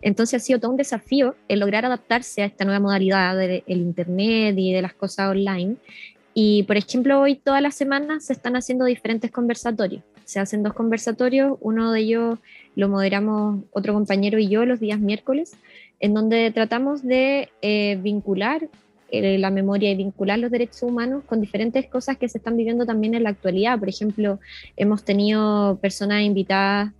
Entonces 0.00 0.42
ha 0.42 0.44
sido 0.44 0.60
todo 0.60 0.70
un 0.70 0.78
desafío 0.78 1.36
el 1.48 1.60
lograr 1.60 1.84
adaptarse 1.84 2.40
a 2.40 2.46
esta 2.46 2.64
nueva 2.64 2.80
modalidad 2.80 3.36
del 3.36 3.62
Internet 3.66 4.54
y 4.56 4.72
de 4.72 4.80
las 4.80 4.94
cosas 4.94 5.30
online. 5.30 5.76
Y, 6.34 6.62
por 6.62 6.76
ejemplo, 6.76 7.20
hoy 7.20 7.36
todas 7.36 7.60
las 7.60 7.74
semanas 7.74 8.24
se 8.24 8.32
están 8.32 8.56
haciendo 8.56 8.86
diferentes 8.86 9.30
conversatorios. 9.30 10.02
Se 10.24 10.40
hacen 10.40 10.62
dos 10.62 10.72
conversatorios, 10.72 11.58
uno 11.60 11.92
de 11.92 12.00
ellos 12.00 12.38
lo 12.74 12.88
moderamos 12.88 13.64
otro 13.72 13.92
compañero 13.92 14.38
y 14.38 14.48
yo 14.48 14.64
los 14.64 14.80
días 14.80 14.98
miércoles, 14.98 15.52
en 16.00 16.14
donde 16.14 16.50
tratamos 16.50 17.02
de 17.02 17.50
eh, 17.60 17.98
vincular 18.02 18.66
eh, 19.10 19.36
la 19.36 19.50
memoria 19.50 19.90
y 19.90 19.94
vincular 19.94 20.38
los 20.38 20.50
derechos 20.50 20.84
humanos 20.84 21.22
con 21.26 21.42
diferentes 21.42 21.86
cosas 21.86 22.16
que 22.16 22.30
se 22.30 22.38
están 22.38 22.56
viviendo 22.56 22.86
también 22.86 23.14
en 23.14 23.24
la 23.24 23.30
actualidad. 23.30 23.78
Por 23.78 23.90
ejemplo, 23.90 24.40
hemos 24.76 25.04
tenido 25.04 25.76
personas 25.82 26.22
invitadas, 26.22 26.92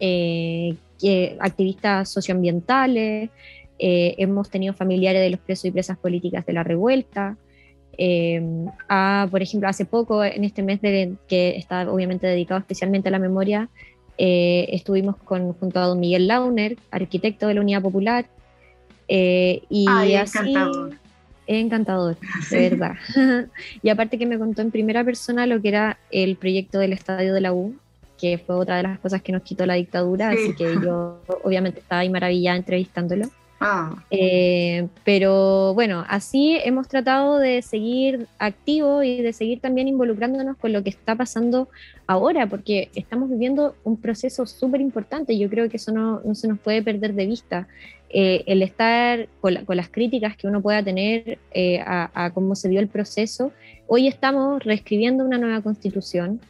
eh, 0.00 0.74
que- 0.98 1.36
activistas 1.38 2.10
socioambientales, 2.10 3.28
hemos 3.76 4.48
tenido 4.48 4.72
familiares 4.72 5.20
de 5.20 5.30
los 5.30 5.40
presos 5.40 5.66
y 5.66 5.70
presas 5.72 5.98
políticas 5.98 6.46
de 6.46 6.52
la 6.54 6.62
revuelta. 6.62 7.36
Eh, 7.98 8.42
a, 8.88 9.26
por 9.30 9.42
ejemplo, 9.42 9.68
hace 9.68 9.84
poco, 9.84 10.24
en 10.24 10.44
este 10.44 10.62
mes 10.62 10.80
de, 10.80 11.14
que 11.28 11.56
está 11.56 11.90
obviamente 11.90 12.26
dedicado 12.26 12.60
especialmente 12.60 13.08
a 13.08 13.12
la 13.12 13.18
memoria, 13.18 13.68
eh, 14.18 14.68
estuvimos 14.70 15.16
con, 15.16 15.52
junto 15.54 15.80
a 15.80 15.86
don 15.86 16.00
Miguel 16.00 16.28
Launer, 16.28 16.76
arquitecto 16.90 17.46
de 17.48 17.54
la 17.54 17.60
Unidad 17.60 17.82
Popular, 17.82 18.26
eh, 19.08 19.62
y 19.68 19.86
Ay, 19.88 20.14
así... 20.16 20.38
encantador. 20.38 20.92
Encantador, 21.46 22.16
Sí. 22.48 22.56
de 22.56 22.70
verdad. 22.70 22.94
y 23.82 23.88
aparte 23.90 24.18
que 24.18 24.26
me 24.26 24.38
contó 24.38 24.62
en 24.62 24.70
primera 24.70 25.04
persona 25.04 25.46
lo 25.46 25.60
que 25.60 25.68
era 25.68 25.98
el 26.10 26.36
proyecto 26.36 26.78
del 26.78 26.92
estadio 26.92 27.34
de 27.34 27.40
la 27.40 27.52
U, 27.52 27.74
que 28.18 28.38
fue 28.38 28.54
otra 28.54 28.76
de 28.78 28.84
las 28.84 28.98
cosas 29.00 29.20
que 29.22 29.32
nos 29.32 29.42
quitó 29.42 29.66
la 29.66 29.74
dictadura, 29.74 30.32
Sí. 30.32 30.38
así 30.42 30.54
que 30.54 30.74
yo 30.82 31.20
obviamente 31.42 31.80
estaba 31.80 32.00
ahí 32.00 32.08
maravillada 32.08 32.56
entrevistándolo. 32.56 33.26
Ah, 33.60 33.94
Eh, 34.10 34.88
pero 35.04 35.72
bueno, 35.74 36.04
así 36.08 36.58
hemos 36.64 36.86
tratado 36.88 37.38
de 37.38 37.62
seguir 37.62 38.26
activos 38.38 39.04
y 39.04 39.22
de 39.22 39.32
seguir 39.32 39.60
también 39.60 39.88
involucrándonos 39.88 40.56
con 40.58 40.72
lo 40.72 40.82
que 40.82 40.90
está 40.90 41.14
pasando 41.14 41.68
ahora, 42.06 42.46
porque 42.46 42.90
estamos 42.94 43.30
viviendo 43.30 43.74
un 43.84 43.96
proceso 43.96 44.44
súper 44.44 44.80
importante. 44.82 45.38
Yo 45.38 45.48
creo 45.48 45.68
que 45.70 45.78
eso 45.78 45.92
no, 45.92 46.20
se 46.34 46.48
nos 46.48 46.58
puede 46.58 46.82
perder 46.82 47.14
de 47.14 47.26
vista. 47.26 47.66
Eh, 48.10 48.44
el 48.46 48.62
estar 48.62 49.28
con, 49.40 49.54
la- 49.54 49.64
con 49.64 49.76
las 49.76 49.88
críticas 49.88 50.36
que 50.36 50.46
uno 50.46 50.60
pueda 50.60 50.82
tener 50.84 51.38
eh, 51.52 51.80
a, 51.80 52.10
a 52.14 52.30
cómo 52.32 52.54
se 52.54 52.68
dio 52.68 52.80
el 52.80 52.88
proceso, 52.88 53.50
hoy 53.86 54.06
estamos 54.08 54.62
reescribiendo 54.62 55.24
una 55.24 55.38
nueva 55.38 55.62
constitución 55.62 56.40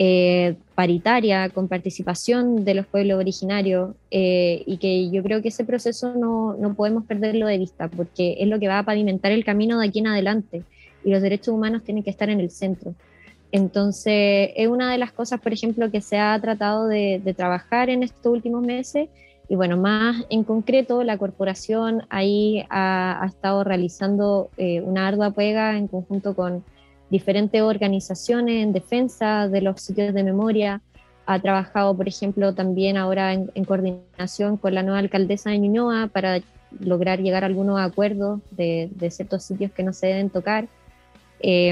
eh, 0.00 0.54
paritaria, 0.76 1.48
con 1.48 1.66
participación 1.66 2.64
de 2.64 2.74
los 2.74 2.86
pueblos 2.86 3.18
originarios, 3.18 3.96
eh, 4.12 4.62
y 4.64 4.76
que 4.76 5.10
yo 5.10 5.24
creo 5.24 5.42
que 5.42 5.48
ese 5.48 5.64
proceso 5.64 6.14
no, 6.14 6.54
no 6.54 6.74
podemos 6.74 7.04
perderlo 7.04 7.48
de 7.48 7.58
vista, 7.58 7.88
porque 7.88 8.36
es 8.38 8.46
lo 8.46 8.60
que 8.60 8.68
va 8.68 8.78
a 8.78 8.84
pavimentar 8.84 9.32
el 9.32 9.44
camino 9.44 9.80
de 9.80 9.88
aquí 9.88 9.98
en 9.98 10.06
adelante, 10.06 10.62
y 11.04 11.10
los 11.10 11.20
derechos 11.20 11.48
humanos 11.48 11.82
tienen 11.82 12.04
que 12.04 12.10
estar 12.10 12.30
en 12.30 12.38
el 12.38 12.50
centro. 12.50 12.94
Entonces, 13.50 14.50
es 14.54 14.68
una 14.68 14.92
de 14.92 14.98
las 14.98 15.10
cosas, 15.10 15.40
por 15.40 15.52
ejemplo, 15.52 15.90
que 15.90 16.00
se 16.00 16.16
ha 16.16 16.38
tratado 16.40 16.86
de, 16.86 17.20
de 17.24 17.34
trabajar 17.34 17.90
en 17.90 18.04
estos 18.04 18.32
últimos 18.32 18.62
meses, 18.62 19.08
y 19.48 19.56
bueno, 19.56 19.76
más 19.76 20.24
en 20.30 20.44
concreto, 20.44 21.02
la 21.02 21.18
corporación 21.18 22.02
ahí 22.08 22.64
ha, 22.70 23.20
ha 23.20 23.26
estado 23.26 23.64
realizando 23.64 24.50
eh, 24.58 24.80
una 24.82 25.08
ardua 25.08 25.32
pega 25.32 25.76
en 25.76 25.88
conjunto 25.88 26.36
con 26.36 26.62
diferentes 27.10 27.60
organizaciones 27.62 28.62
en 28.62 28.72
defensa 28.72 29.48
de 29.48 29.60
los 29.62 29.80
sitios 29.80 30.14
de 30.14 30.22
memoria. 30.22 30.82
Ha 31.26 31.38
trabajado, 31.40 31.96
por 31.96 32.08
ejemplo, 32.08 32.54
también 32.54 32.96
ahora 32.96 33.32
en, 33.32 33.50
en 33.54 33.64
coordinación 33.64 34.56
con 34.56 34.74
la 34.74 34.82
nueva 34.82 34.98
alcaldesa 34.98 35.50
de 35.50 35.58
Ñuñoa 35.58 36.08
para 36.08 36.40
lograr 36.80 37.20
llegar 37.20 37.44
a 37.44 37.46
algunos 37.46 37.80
acuerdos 37.80 38.40
de, 38.50 38.90
de 38.94 39.10
ciertos 39.10 39.42
sitios 39.44 39.72
que 39.72 39.82
no 39.82 39.92
se 39.92 40.06
deben 40.06 40.30
tocar. 40.30 40.68
Eh, 41.40 41.70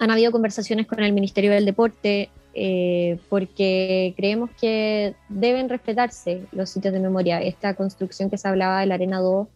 han 0.00 0.10
habido 0.10 0.32
conversaciones 0.32 0.86
con 0.86 1.00
el 1.00 1.12
Ministerio 1.12 1.50
del 1.50 1.66
Deporte 1.66 2.30
eh, 2.54 3.18
porque 3.28 4.14
creemos 4.16 4.50
que 4.58 5.14
deben 5.28 5.68
respetarse 5.68 6.42
los 6.52 6.70
sitios 6.70 6.94
de 6.94 7.00
memoria. 7.00 7.40
Esta 7.42 7.74
construcción 7.74 8.30
que 8.30 8.38
se 8.38 8.48
hablaba 8.48 8.80
de 8.80 8.86
la 8.86 8.94
Arena 8.94 9.20
2 9.20 9.46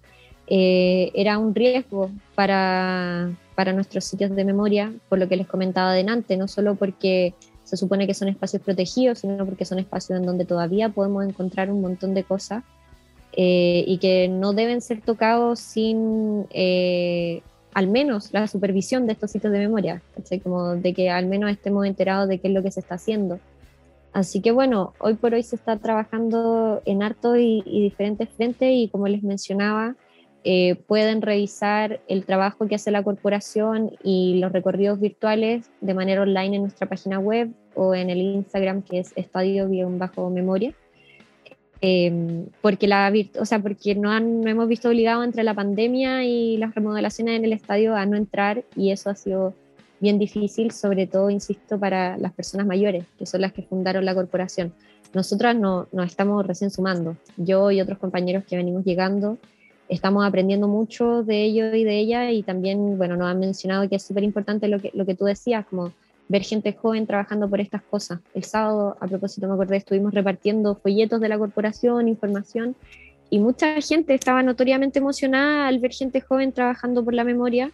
eh, 0.46 1.10
era 1.14 1.38
un 1.38 1.54
riesgo 1.54 2.10
para, 2.34 3.30
para 3.54 3.72
nuestros 3.72 4.04
sitios 4.04 4.34
de 4.34 4.44
memoria, 4.44 4.92
por 5.08 5.18
lo 5.18 5.28
que 5.28 5.36
les 5.36 5.46
comentaba 5.46 5.90
adelante, 5.90 6.36
no 6.36 6.48
solo 6.48 6.74
porque 6.74 7.34
se 7.64 7.76
supone 7.76 8.06
que 8.06 8.14
son 8.14 8.28
espacios 8.28 8.62
protegidos, 8.62 9.20
sino 9.20 9.44
porque 9.44 9.64
son 9.64 9.78
espacios 9.78 10.18
en 10.18 10.26
donde 10.26 10.44
todavía 10.44 10.90
podemos 10.90 11.24
encontrar 11.24 11.70
un 11.70 11.80
montón 11.80 12.14
de 12.14 12.24
cosas 12.24 12.62
eh, 13.32 13.84
y 13.86 13.98
que 13.98 14.28
no 14.28 14.52
deben 14.52 14.80
ser 14.80 15.00
tocados 15.00 15.60
sin 15.60 16.46
eh, 16.50 17.42
al 17.72 17.88
menos 17.88 18.32
la 18.32 18.46
supervisión 18.46 19.06
de 19.06 19.14
estos 19.14 19.30
sitios 19.30 19.52
de 19.52 19.58
memoria, 19.58 20.02
como 20.42 20.76
de 20.76 20.94
que 20.94 21.10
al 21.10 21.26
menos 21.26 21.50
estemos 21.50 21.86
enterados 21.86 22.28
de 22.28 22.38
qué 22.38 22.48
es 22.48 22.54
lo 22.54 22.62
que 22.62 22.70
se 22.70 22.80
está 22.80 22.96
haciendo. 22.96 23.40
Así 24.12 24.40
que 24.40 24.52
bueno, 24.52 24.92
hoy 25.00 25.14
por 25.14 25.34
hoy 25.34 25.42
se 25.42 25.56
está 25.56 25.76
trabajando 25.78 26.82
en 26.84 27.02
harto 27.02 27.36
y 27.36 27.62
diferentes 27.64 28.28
frentes 28.28 28.68
y 28.72 28.88
como 28.88 29.08
les 29.08 29.24
mencionaba, 29.24 29.96
eh, 30.46 30.74
pueden 30.86 31.22
revisar 31.22 32.00
el 32.06 32.26
trabajo 32.26 32.68
que 32.68 32.74
hace 32.74 32.90
la 32.90 33.02
corporación 33.02 33.92
y 34.02 34.38
los 34.40 34.52
recorridos 34.52 35.00
virtuales 35.00 35.70
de 35.80 35.94
manera 35.94 36.20
online 36.20 36.56
en 36.56 36.62
nuestra 36.62 36.86
página 36.86 37.18
web 37.18 37.50
o 37.74 37.94
en 37.94 38.10
el 38.10 38.18
Instagram 38.18 38.82
que 38.82 38.98
es 38.98 39.12
estadio-memoria. 39.16 40.74
Eh, 41.80 42.46
porque, 42.60 42.86
la, 42.86 43.12
o 43.40 43.44
sea, 43.46 43.58
porque 43.58 43.94
no, 43.94 44.10
han, 44.10 44.46
hemos 44.46 44.68
visto 44.68 44.88
obligado 44.88 45.24
entre 45.24 45.44
la 45.44 45.54
pandemia 45.54 46.24
y 46.24 46.58
las 46.58 46.74
remodelaciones 46.74 47.38
en 47.38 47.46
el 47.46 47.52
estadio 47.54 47.94
a 47.94 48.04
no 48.04 48.16
entrar 48.16 48.64
y 48.76 48.90
eso 48.90 49.08
ha 49.08 49.14
sido 49.14 49.54
bien 50.00 50.18
difícil, 50.18 50.72
sobre 50.72 51.06
todo, 51.06 51.30
insisto, 51.30 51.78
para 51.78 52.18
las 52.18 52.32
personas 52.32 52.66
mayores, 52.66 53.06
que 53.18 53.24
son 53.24 53.40
las 53.40 53.54
que 53.54 53.62
fundaron 53.62 54.04
la 54.04 54.14
corporación. 54.14 54.74
Nosotras 55.14 55.56
no, 55.56 55.88
nos 55.92 56.06
estamos 56.06 56.46
recién 56.46 56.70
sumando, 56.70 57.16
yo 57.38 57.70
y 57.70 57.80
otros 57.80 57.98
compañeros 57.98 58.44
que 58.44 58.56
venimos 58.56 58.84
llegando, 58.84 59.38
estamos 59.88 60.24
aprendiendo 60.24 60.68
mucho 60.68 61.22
de 61.22 61.44
ello 61.44 61.74
y 61.74 61.84
de 61.84 61.98
ella 61.98 62.30
y 62.30 62.42
también, 62.42 62.96
bueno, 62.96 63.16
nos 63.16 63.28
han 63.28 63.40
mencionado 63.40 63.88
que 63.88 63.96
es 63.96 64.02
súper 64.02 64.24
importante 64.24 64.68
lo 64.68 64.80
que, 64.80 64.90
lo 64.94 65.04
que 65.04 65.14
tú 65.14 65.24
decías, 65.24 65.66
como 65.66 65.92
ver 66.28 66.42
gente 66.42 66.72
joven 66.72 67.06
trabajando 67.06 67.48
por 67.48 67.60
estas 67.60 67.82
cosas. 67.82 68.20
El 68.34 68.44
sábado, 68.44 68.96
a 69.00 69.06
propósito, 69.06 69.46
me 69.46 69.54
acordé, 69.54 69.76
estuvimos 69.76 70.14
repartiendo 70.14 70.74
folletos 70.74 71.20
de 71.20 71.28
la 71.28 71.38
corporación, 71.38 72.08
información, 72.08 72.74
y 73.30 73.38
mucha 73.38 73.80
gente 73.80 74.14
estaba 74.14 74.42
notoriamente 74.42 74.98
emocionada 74.98 75.66
al 75.66 75.78
ver 75.78 75.92
gente 75.92 76.20
joven 76.20 76.52
trabajando 76.52 77.04
por 77.04 77.14
la 77.14 77.24
memoria, 77.24 77.72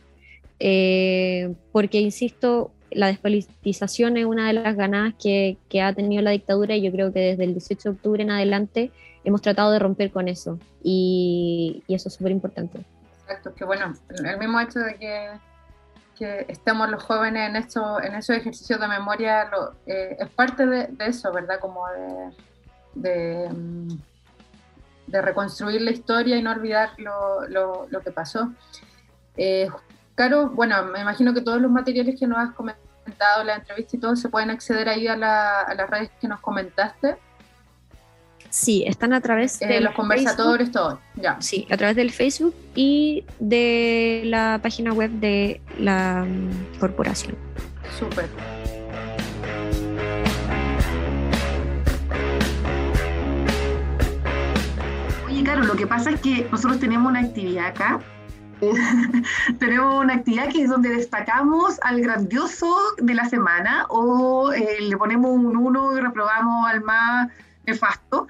eh, 0.58 1.54
porque, 1.72 2.00
insisto, 2.00 2.70
la 2.90 3.06
despolitización 3.06 4.16
es 4.16 4.26
una 4.26 4.48
de 4.48 4.54
las 4.54 4.76
ganadas 4.76 5.14
que, 5.22 5.56
que 5.68 5.80
ha 5.80 5.92
tenido 5.92 6.22
la 6.22 6.32
dictadura 6.32 6.76
y 6.76 6.82
yo 6.82 6.90
creo 6.90 7.12
que 7.12 7.20
desde 7.20 7.44
el 7.44 7.52
18 7.52 7.82
de 7.82 7.94
octubre 7.94 8.22
en 8.22 8.30
adelante 8.30 8.90
hemos 9.24 9.42
tratado 9.42 9.70
de 9.70 9.78
romper 9.78 10.10
con 10.10 10.28
eso 10.28 10.58
y, 10.82 11.82
eso 11.88 12.08
es 12.08 12.14
súper 12.14 12.32
importante. 12.32 12.84
Exacto, 13.22 13.54
que 13.54 13.64
bueno, 13.64 13.92
el 14.24 14.38
mismo 14.38 14.60
hecho 14.60 14.80
de 14.80 14.96
que, 14.96 15.30
que 16.18 16.46
estemos 16.48 16.88
los 16.90 17.02
jóvenes 17.02 17.48
en, 17.48 17.56
esto, 17.56 18.02
en 18.02 18.14
esos 18.14 18.36
ejercicios 18.36 18.80
de 18.80 18.88
memoria 18.88 19.44
lo, 19.50 19.74
eh, 19.86 20.16
es 20.18 20.28
parte 20.30 20.66
de, 20.66 20.88
eso, 21.00 21.32
¿verdad? 21.32 21.60
Como 21.60 21.84
de, 22.94 23.48
de, 25.06 25.22
reconstruir 25.22 25.82
la 25.82 25.90
historia 25.90 26.36
y 26.36 26.42
no 26.42 26.50
olvidar 26.52 26.90
lo, 26.98 27.46
lo, 27.48 27.86
lo 27.88 28.00
que 28.00 28.10
pasó. 28.10 28.52
Eh, 29.36 29.68
Caro, 30.20 30.50
bueno, 30.50 30.84
me 30.84 31.00
imagino 31.00 31.32
que 31.32 31.40
todos 31.40 31.62
los 31.62 31.70
materiales 31.70 32.14
que 32.20 32.26
nos 32.26 32.36
has 32.36 32.50
comentado, 32.50 33.42
la 33.42 33.54
entrevista 33.54 33.96
y 33.96 34.00
todo, 34.00 34.14
se 34.16 34.28
pueden 34.28 34.50
acceder 34.50 34.86
ahí 34.86 35.08
a, 35.08 35.16
la, 35.16 35.62
a 35.62 35.74
las 35.74 35.88
redes 35.88 36.10
que 36.20 36.28
nos 36.28 36.40
comentaste. 36.40 37.16
Sí, 38.50 38.82
están 38.84 39.12
a 39.12 39.20
través 39.20 39.62
eh, 39.62 39.66
de 39.68 39.80
los 39.80 39.94
conversadores, 39.94 40.72
todo. 40.72 41.00
Ya. 41.14 41.40
Sí, 41.40 41.68
a 41.70 41.76
través 41.76 41.94
del 41.94 42.10
Facebook 42.10 42.54
y 42.74 43.24
de 43.38 44.22
la 44.24 44.58
página 44.60 44.92
web 44.92 45.10
de 45.12 45.60
la 45.78 46.26
mm, 46.28 46.80
corporación. 46.80 47.36
Súper. 47.96 48.28
Oye, 55.28 55.44
claro, 55.44 55.62
lo 55.62 55.74
que 55.74 55.86
pasa 55.86 56.10
es 56.10 56.20
que 56.20 56.48
nosotros 56.50 56.80
tenemos 56.80 57.08
una 57.08 57.20
actividad 57.20 57.66
acá. 57.66 58.00
tenemos 59.58 60.04
una 60.04 60.14
actividad 60.14 60.48
que 60.48 60.64
es 60.64 60.68
donde 60.68 60.90
destacamos 60.90 61.78
al 61.82 62.00
grandioso 62.00 62.76
de 62.98 63.14
la 63.14 63.26
semana 63.26 63.86
o 63.88 64.52
eh, 64.52 64.78
le 64.80 64.96
ponemos 64.98 65.30
un 65.30 65.56
uno 65.56 65.96
y 65.96 66.00
reprobamos 66.00 66.68
al 66.68 66.82
más 66.82 67.28
nefasto. 67.70 68.26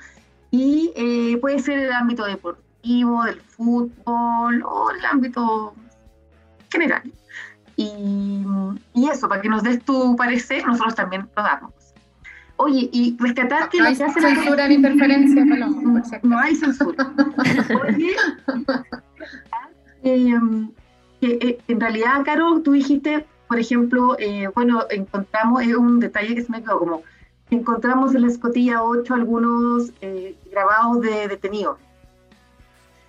Y 0.50 0.92
eh, 0.96 1.38
puede 1.40 1.58
ser 1.60 1.78
el 1.78 1.92
ámbito 1.92 2.24
deportivo, 2.24 3.24
del 3.24 3.40
fútbol 3.40 4.62
o 4.64 4.90
el 4.90 5.04
ámbito 5.04 5.74
general. 6.70 7.02
Y, 7.76 8.44
y, 8.94 9.08
eso, 9.08 9.28
para 9.28 9.40
que 9.40 9.48
nos 9.48 9.62
des 9.62 9.82
tu 9.84 10.16
parecer, 10.16 10.66
nosotros 10.66 10.94
también 10.94 11.28
lo 11.36 11.42
damos. 11.42 11.72
Oye, 12.56 12.90
y 12.92 13.16
rescatar 13.18 13.70
que 13.70 13.78
no 13.78 13.86
hay 13.86 13.96
censura 13.96 14.68
ni 14.68 14.74
interferencia, 14.74 15.44
no, 15.46 16.02
no 16.22 16.38
hay 16.38 16.54
censura. 16.54 17.10
Oye, 17.82 18.14
eh, 20.02 20.38
que, 21.20 21.58
en 21.68 21.80
realidad, 21.80 22.22
Caro, 22.24 22.60
tú 22.60 22.72
dijiste, 22.72 23.26
por 23.48 23.58
ejemplo, 23.58 24.14
eh, 24.18 24.48
bueno, 24.54 24.84
encontramos, 24.90 25.64
un 25.66 26.00
detalle 26.00 26.34
que 26.34 26.42
se 26.42 26.52
me 26.52 26.62
quedó 26.62 26.78
como, 26.78 27.02
encontramos 27.50 28.14
en 28.14 28.22
la 28.22 28.28
escotilla 28.28 28.82
8 28.82 29.14
algunos 29.14 29.90
eh, 30.00 30.36
grabados 30.50 31.00
de 31.00 31.28
detenidos. 31.28 31.78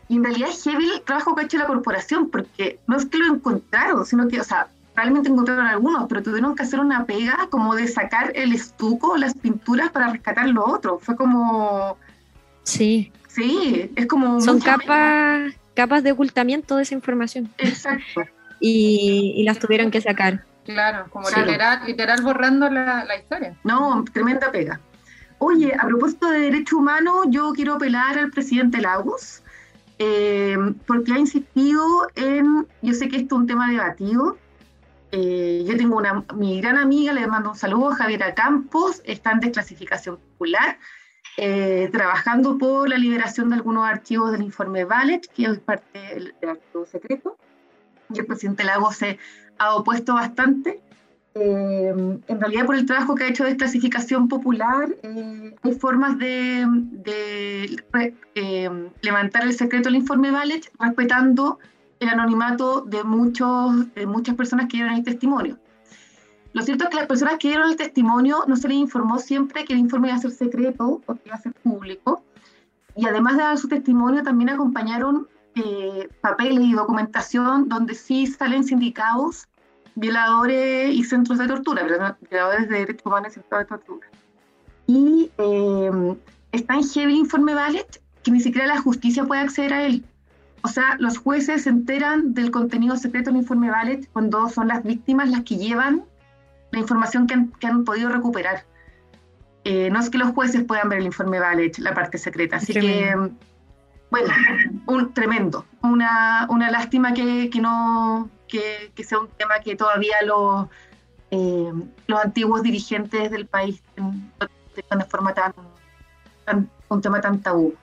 Y 0.08 0.18
en 0.18 0.24
realidad 0.24 0.50
es 0.50 0.64
heavy 0.64 0.90
el 0.90 1.02
trabajo 1.04 1.36
que 1.36 1.42
ha 1.42 1.46
hecho 1.46 1.58
la 1.58 1.68
corporación, 1.68 2.30
porque 2.30 2.80
no 2.88 2.98
es 2.98 3.06
que 3.06 3.18
lo 3.18 3.34
encontraron, 3.34 4.06
sino 4.06 4.28
que, 4.28 4.42
o 4.42 4.44
sea, 4.44 4.68
realmente 4.96 5.30
encontraron 5.30 5.66
algunos, 5.66 6.08
pero 6.10 6.22
tuvieron 6.22 6.56
que 6.56 6.64
hacer 6.64 6.80
una 6.80 7.06
pega 7.06 7.48
como 7.50 7.76
de 7.76 7.88
sacar 7.88 8.32
el 8.36 8.52
estuco, 8.52 9.16
las 9.16 9.34
pinturas 9.36 9.90
para 9.92 10.12
rescatar 10.12 10.50
lo 10.50 10.66
otro. 10.66 11.00
Fue 11.00 11.16
como... 11.16 11.98
Sí. 12.64 13.12
Sí, 13.30 13.90
es 13.96 14.06
como... 14.08 14.42
Son 14.42 14.60
capas, 14.60 15.54
capas 15.76 16.04
de 16.04 16.12
ocultamiento 16.12 16.76
de 16.76 16.84
esa 16.84 16.94
información. 16.94 17.50
Exacto. 17.58 18.22
y, 18.60 19.34
y 19.38 19.44
las 19.44 19.60
tuvieron 19.60 19.92
que 19.92 20.02
sacar. 20.02 20.44
Claro, 20.66 21.08
como 21.10 21.28
literal, 21.30 21.82
literal, 21.86 22.22
borrando 22.22 22.70
la, 22.70 23.16
historia. 23.16 23.56
No, 23.64 24.06
tremenda 24.14 24.52
pega. 24.52 24.80
Oye, 25.40 25.74
a 25.74 25.88
propósito 25.88 26.30
de 26.30 26.40
derecho 26.40 26.78
humano, 26.78 27.24
yo 27.28 27.52
quiero 27.54 27.74
apelar 27.76 28.18
al 28.20 28.30
presidente 28.30 28.80
Lagos, 28.80 29.42
eh, 29.98 30.56
porque 30.86 31.14
ha 31.14 31.18
insistido 31.18 32.08
en, 32.16 32.68
yo 32.82 32.94
sé 32.94 33.10
que 33.10 33.18
esto 33.18 33.36
es 33.36 33.42
un 33.42 33.48
tema 33.48 33.72
debatido, 33.72 34.38
eh, 35.12 35.66
yo 35.68 35.76
tengo 35.78 35.98
una, 35.98 36.24
mi 36.36 36.62
gran 36.62 36.78
amiga, 36.78 37.12
le 37.12 37.26
mando 37.26 37.52
un 37.52 37.58
saludo, 37.58 37.92
Javiera 37.92 38.34
Campos, 38.36 39.02
está 39.04 39.32
en 39.32 39.40
desclasificación 39.40 40.18
popular, 40.18 40.78
eh, 41.38 41.90
trabajando 41.92 42.58
por 42.58 42.88
la 42.88 42.98
liberación 42.98 43.50
de 43.50 43.56
algunos 43.56 43.88
archivos 43.88 44.32
del 44.32 44.44
informe 44.44 44.86
Valet, 44.86 45.28
que 45.34 45.46
es 45.46 45.60
parte 45.60 46.00
del, 46.00 46.36
del 46.40 46.50
archivo 46.52 46.86
secreto, 46.86 47.36
y 48.14 48.20
el 48.20 48.26
presidente 48.26 48.64
Lagos 48.64 48.98
se 48.98 49.18
ha 49.62 49.76
opuesto 49.76 50.16
bastante. 50.16 50.82
Eh, 51.34 51.94
en 52.28 52.42
realidad, 52.42 52.66
por 52.66 52.76
el 52.76 52.86
trabajo 52.86 53.16
que 53.16 53.24
ha 53.24 53.28
hecho 53.30 53.46
de 53.46 53.56
clasificación 53.56 54.28
popular, 54.28 54.90
eh, 55.04 55.56
hay 55.62 55.74
formas 55.74 56.18
de, 56.18 56.68
eh, 58.36 58.90
levantar 59.02 59.44
el 59.44 59.54
secreto 59.54 59.90
del 59.90 59.98
informe 59.98 60.32
Valet 60.32 60.70
respetando 60.80 61.60
el 62.00 62.10
anonimato 62.10 62.82
de, 62.82 63.04
muchos, 63.04 63.94
de 63.94 64.06
muchas 64.08 64.36
personas 64.36 64.68
que 64.68 64.78
dieron 64.78 64.96
el 64.96 65.04
testimonio. 65.04 65.58
Lo 66.54 66.64
cierto 66.64 66.84
es 66.84 66.90
que 66.90 66.98
las 66.98 67.06
personas 67.06 67.38
que 67.38 67.48
dieron 67.48 67.70
el 67.70 67.78
testimonio 67.78 68.44
no 68.48 68.58
se 68.58 68.68
les 68.68 68.78
informó 68.78 69.20
siempre 69.20 69.64
que 69.64 69.72
el 69.72 69.80
informe 69.80 70.10
iba 70.10 70.18
a 70.18 70.22
ser 70.22 70.32
secreto 70.32 71.02
o 71.06 71.16
que 71.16 71.22
iba 71.28 71.36
a 71.36 71.42
ser 71.42 71.54
público. 71.54 72.24
Y 72.98 73.06
además 73.06 73.38
de 73.38 73.44
dar 73.44 73.58
su 73.58 73.70
testimonio, 73.70 74.22
también 74.24 74.50
acompañaron 74.50 75.30
papeles 76.22 76.62
y 76.62 76.74
documentación 76.74 77.68
donde 77.68 77.94
sí 77.94 78.26
salen 78.26 78.64
sindicados 78.64 79.48
violadores 79.96 80.94
y 80.94 81.04
centros 81.04 81.40
de 81.40 81.48
tortura, 81.48 81.84
violadores 82.30 82.70
de 82.70 82.80
derechos 82.80 83.06
humanos 83.06 83.32
y 83.32 83.34
centros 83.36 83.60
de 83.60 83.66
tortura. 83.66 84.08
Y 84.88 85.32
eh, 85.38 86.16
está 86.52 86.76
en 86.76 86.84
heavy 86.84 87.18
informe 87.18 87.54
Ballet 87.54 88.02
que 88.24 88.32
ni 88.32 88.40
siquiera 88.40 88.68
la 88.68 88.80
justicia 88.80 89.26
puede 89.26 89.42
acceder 89.42 89.74
a 89.74 89.84
él. 89.84 90.04
O 90.64 90.68
sea, 90.68 90.96
los 91.00 91.18
jueces 91.18 91.64
se 91.64 91.70
enteran 91.70 92.34
del 92.34 92.52
contenido 92.52 92.96
secreto 92.96 93.32
del 93.32 93.40
informe 93.40 93.70
Ballet 93.70 94.08
cuando 94.14 94.48
son 94.50 94.68
las 94.68 94.84
víctimas 94.84 95.30
las 95.30 95.44
que 95.44 95.58
llevan 95.58 96.04
la 96.72 96.80
información 96.80 97.28
que 97.28 97.34
han, 97.34 97.48
que 97.48 97.68
han 97.68 97.84
podido 97.84 98.10
recuperar. 98.10 98.64
Eh, 99.64 99.90
no 99.92 100.00
es 100.00 100.10
que 100.10 100.18
los 100.18 100.32
jueces 100.32 100.64
puedan 100.64 100.90
ver 100.90 101.00
el 101.00 101.06
informe 101.06 101.40
Ballet, 101.40 101.78
la 101.80 101.94
parte 101.94 102.18
secreta. 102.18 102.58
Así 102.58 102.74
que, 102.74 103.16
bueno, 104.10 104.34
un 104.88 105.14
tremendo. 105.14 105.66
Una, 105.82 106.48
una 106.50 106.72
lástima 106.72 107.14
que, 107.14 107.50
que 107.50 107.60
no, 107.60 108.30
que, 108.52 109.04
sea 109.04 109.20
un 109.20 109.30
tema 109.30 109.60
que 109.60 109.76
todavía 109.76 110.16
los, 110.26 110.68
eh, 111.32 111.72
los 112.08 112.20
antiguos 112.20 112.62
dirigentes 112.62 113.32
del 113.32 113.48
país 113.48 113.82
tengan 113.96 115.00
de 115.00 115.06
forma 115.06 115.34
tan, 115.34 115.54
un 116.90 117.02
tema 117.02 117.22
tan 117.22 117.42
tabú. 117.42 117.74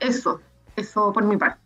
Eso, 0.00 0.40
eso 0.76 1.12
por 1.12 1.24
mi 1.24 1.36
parte. 1.36 1.60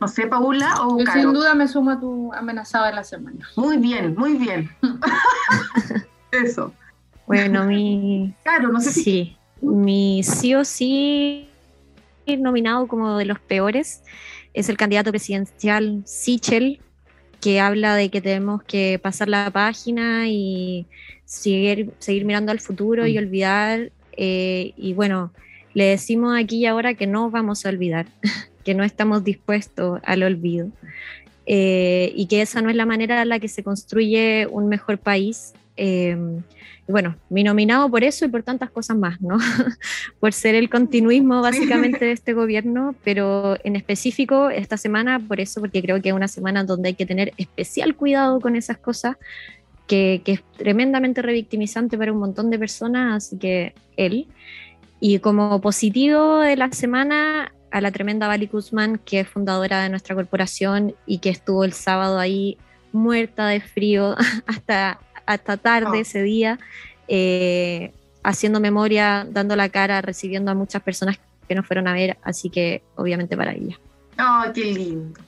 No 0.00 0.08
sé, 0.08 0.26
Paula 0.26 0.74
o 0.82 0.98
Yo 0.98 1.04
Caro. 1.04 1.20
sin 1.20 1.32
duda 1.32 1.54
me 1.54 1.68
sumo 1.68 1.90
a 1.90 2.00
tu 2.00 2.32
amenazada 2.32 2.88
de 2.88 2.94
la 2.94 3.04
semana. 3.04 3.48
Muy 3.56 3.78
bien, 3.78 4.14
muy 4.16 4.34
bien. 4.36 4.70
Eso. 6.30 6.72
Bueno, 7.26 7.64
mi. 7.64 8.34
Claro, 8.42 8.68
no 8.68 8.80
sé 8.80 8.92
si. 8.92 9.02
Sí, 9.02 9.38
mi 9.60 10.22
sí 10.22 10.54
o 10.54 10.64
sí 10.64 11.48
nominado 12.26 12.86
como 12.86 13.18
de 13.18 13.24
los 13.26 13.38
peores 13.38 14.02
es 14.54 14.68
el 14.68 14.76
candidato 14.76 15.10
presidencial 15.10 16.02
Sichel, 16.06 16.80
que 17.40 17.60
habla 17.60 17.96
de 17.96 18.10
que 18.10 18.20
tenemos 18.20 18.62
que 18.64 18.98
pasar 19.02 19.28
la 19.28 19.50
página 19.50 20.28
y 20.28 20.86
seguir, 21.24 21.92
seguir 21.98 22.24
mirando 22.24 22.52
al 22.52 22.60
futuro 22.60 23.06
y 23.06 23.18
olvidar. 23.18 23.92
eh, 24.16 24.72
y 24.76 24.92
bueno, 24.94 25.32
le 25.74 25.84
decimos 25.86 26.36
aquí 26.38 26.58
y 26.58 26.66
ahora 26.66 26.94
que 26.94 27.06
no 27.06 27.30
vamos 27.30 27.66
a 27.66 27.70
olvidar, 27.70 28.06
que 28.64 28.74
no 28.74 28.84
estamos 28.84 29.24
dispuestos 29.24 30.00
al 30.04 30.22
olvido. 30.22 30.68
eh, 31.46 32.12
y 32.16 32.26
que 32.26 32.42
esa 32.42 32.62
no 32.62 32.70
es 32.70 32.76
la 32.76 32.86
manera 32.86 33.22
en 33.22 33.28
la 33.28 33.38
que 33.40 33.48
se 33.48 33.62
construye 33.62 34.46
un 34.50 34.68
mejor 34.68 34.98
país. 34.98 35.52
eh, 35.76 36.16
bueno, 36.86 37.16
mi 37.30 37.44
nominado 37.44 37.90
por 37.90 38.04
eso 38.04 38.24
y 38.24 38.28
por 38.28 38.42
tantas 38.42 38.70
cosas 38.70 38.96
más, 38.96 39.20
¿no? 39.20 39.38
por 40.20 40.32
ser 40.32 40.54
el 40.54 40.68
continuismo 40.68 41.40
básicamente 41.40 42.04
de 42.04 42.12
este 42.12 42.32
gobierno, 42.32 42.94
pero 43.04 43.56
en 43.64 43.76
específico 43.76 44.50
esta 44.50 44.76
semana, 44.76 45.18
por 45.18 45.40
eso, 45.40 45.60
porque 45.60 45.82
creo 45.82 46.00
que 46.02 46.10
es 46.10 46.14
una 46.14 46.28
semana 46.28 46.64
donde 46.64 46.88
hay 46.88 46.94
que 46.94 47.06
tener 47.06 47.32
especial 47.38 47.94
cuidado 47.96 48.40
con 48.40 48.56
esas 48.56 48.78
cosas, 48.78 49.16
que, 49.86 50.22
que 50.24 50.32
es 50.32 50.42
tremendamente 50.56 51.22
revictimizante 51.22 51.98
para 51.98 52.12
un 52.12 52.18
montón 52.18 52.50
de 52.50 52.58
personas, 52.58 53.24
así 53.24 53.38
que 53.38 53.74
él. 53.96 54.26
Y 55.00 55.18
como 55.18 55.60
positivo 55.60 56.38
de 56.38 56.56
la 56.56 56.70
semana, 56.72 57.52
a 57.70 57.80
la 57.80 57.90
tremenda 57.90 58.28
Vali 58.28 58.46
Guzmán, 58.46 59.00
que 59.04 59.20
es 59.20 59.28
fundadora 59.28 59.82
de 59.82 59.88
nuestra 59.88 60.14
corporación 60.14 60.94
y 61.06 61.18
que 61.18 61.30
estuvo 61.30 61.64
el 61.64 61.72
sábado 61.72 62.18
ahí 62.18 62.56
muerta 62.92 63.48
de 63.48 63.60
frío 63.60 64.14
hasta, 64.46 65.00
hasta 65.26 65.56
tarde 65.56 65.88
Oh. 65.98 66.00
ese 66.00 66.22
día, 66.22 66.58
eh, 67.08 67.92
haciendo 68.22 68.60
memoria, 68.60 69.26
dando 69.28 69.56
la 69.56 69.68
cara, 69.68 70.00
recibiendo 70.00 70.50
a 70.50 70.54
muchas 70.54 70.82
personas 70.82 71.18
que 71.48 71.54
nos 71.54 71.66
fueron 71.66 71.88
a 71.88 71.92
ver, 71.92 72.16
así 72.22 72.48
que 72.50 72.82
obviamente 72.96 73.36
para 73.36 73.52
ella. 73.52 73.78
Ay, 74.16 74.50
qué 74.54 74.64
lindo. 74.64 75.20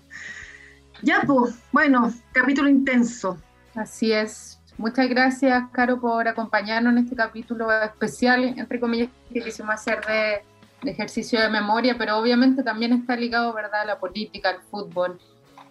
Ya, 1.02 1.22
pues, 1.26 1.54
bueno, 1.72 2.12
capítulo 2.32 2.68
intenso. 2.68 3.36
Así 3.74 4.12
es. 4.12 4.58
Muchas 4.78 5.08
gracias, 5.08 5.64
Caro, 5.72 6.00
por 6.00 6.26
acompañarnos 6.28 6.92
en 6.92 6.98
este 6.98 7.16
capítulo 7.16 7.70
especial, 7.82 8.44
entre 8.44 8.80
comillas, 8.80 9.08
que 9.32 9.42
quisimos 9.42 9.74
hacer 9.74 10.00
de, 10.06 10.42
de 10.82 10.90
ejercicio 10.90 11.40
de 11.40 11.48
memoria, 11.50 11.96
pero 11.98 12.16
obviamente 12.16 12.62
también 12.62 12.92
está 12.92 13.16
ligado, 13.16 13.52
¿verdad?, 13.52 13.82
a 13.82 13.84
la 13.84 13.98
política, 13.98 14.50
al 14.50 14.60
fútbol, 14.70 15.18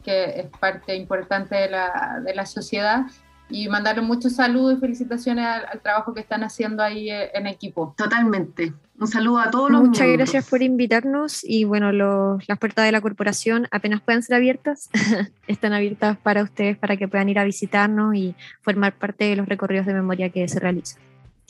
que 0.04 0.40
es 0.40 0.48
parte 0.60 0.96
importante 0.96 1.56
de 1.56 1.70
la, 1.70 2.22
de 2.24 2.36
la 2.36 2.46
sociedad. 2.46 3.06
Y 3.50 3.70
mandarle 3.70 4.02
muchos 4.02 4.34
saludos 4.36 4.78
y 4.78 4.80
felicitaciones 4.82 5.46
al, 5.46 5.66
al 5.72 5.80
trabajo 5.80 6.14
que 6.14 6.20
están 6.22 6.44
haciendo 6.44 6.82
ahí 6.82 7.12
eh, 7.12 7.30
en 7.36 7.46
equipo. 7.46 7.94
Totalmente. 7.98 8.74
Un 9.00 9.08
saludo 9.08 9.40
a 9.40 9.52
todos 9.52 9.70
los 9.70 9.82
Muchas 9.84 10.08
gracias 10.08 10.50
por 10.50 10.62
invitarnos 10.64 11.44
y 11.44 11.64
bueno, 11.66 11.92
los- 11.92 12.48
las 12.48 12.58
puertas 12.58 12.86
de 12.86 12.92
la 12.92 13.02
corporación 13.02 13.68
apenas 13.72 14.02
puedan 14.02 14.24
ser 14.24 14.38
abiertas, 14.38 14.90
están 15.48 15.74
abiertas 15.74 16.18
para 16.18 16.42
ustedes 16.44 16.78
para 16.78 16.96
que 16.98 17.08
puedan 17.08 17.28
ir 17.30 17.38
a 17.38 17.44
visitarnos 17.44 18.16
y 18.16 18.36
formar 18.62 18.94
parte 18.94 19.26
de 19.26 19.36
los 19.36 19.48
recorridos 19.48 19.86
de 19.86 19.94
memoria 19.94 20.30
que 20.30 20.48
se 20.48 20.60
realizan. 20.60 21.02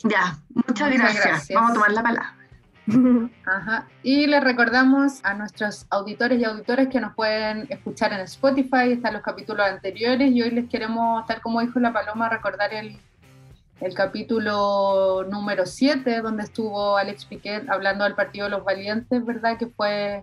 Ya, 0.02 0.38
muchas, 0.54 0.66
Muchas 0.88 0.92
gracias. 0.92 1.24
gracias. 1.24 1.54
Vamos 1.54 1.70
a 1.70 1.74
tomar 1.74 1.92
la 1.92 2.02
palabra. 2.02 2.34
Ajá. 3.44 3.88
Y 4.02 4.26
les 4.26 4.42
recordamos 4.42 5.24
a 5.24 5.34
nuestros 5.34 5.86
auditores 5.90 6.40
y 6.40 6.44
auditores 6.44 6.88
que 6.88 7.00
nos 7.00 7.14
pueden 7.14 7.66
escuchar 7.68 8.12
en 8.12 8.20
Spotify, 8.20 8.92
están 8.92 9.14
los 9.14 9.22
capítulos 9.22 9.66
anteriores 9.66 10.30
y 10.32 10.42
hoy 10.42 10.50
les 10.50 10.68
queremos, 10.68 11.26
tal 11.26 11.40
como 11.40 11.60
dijo 11.60 11.80
la 11.80 11.92
Paloma, 11.92 12.28
recordar 12.28 12.72
el, 12.72 12.98
el 13.80 13.94
capítulo 13.94 15.24
número 15.28 15.66
7, 15.66 16.20
donde 16.20 16.44
estuvo 16.44 16.96
Alex 16.96 17.24
Piquet 17.24 17.68
hablando 17.68 18.04
del 18.04 18.14
partido 18.14 18.44
de 18.44 18.50
los 18.50 18.64
valientes, 18.64 19.24
¿verdad? 19.24 19.58
Que 19.58 19.66
fue 19.66 20.22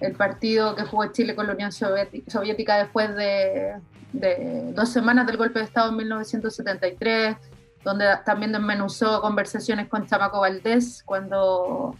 el 0.00 0.14
partido 0.14 0.74
que 0.74 0.82
jugó 0.82 1.06
Chile 1.12 1.36
con 1.36 1.46
la 1.46 1.52
Unión 1.52 1.70
Soviética, 1.70 2.30
Soviética 2.30 2.78
después 2.78 3.14
de, 3.14 3.74
de 4.12 4.72
dos 4.74 4.88
semanas 4.88 5.26
del 5.26 5.36
golpe 5.36 5.60
de 5.60 5.66
Estado 5.66 5.90
en 5.90 5.98
1973 5.98 7.36
donde 7.84 8.06
también 8.24 8.52
desmenuzó 8.52 9.20
conversaciones 9.20 9.88
con 9.88 10.06
Chamaco 10.06 10.40
Valdés 10.40 11.02
cuando 11.04 11.96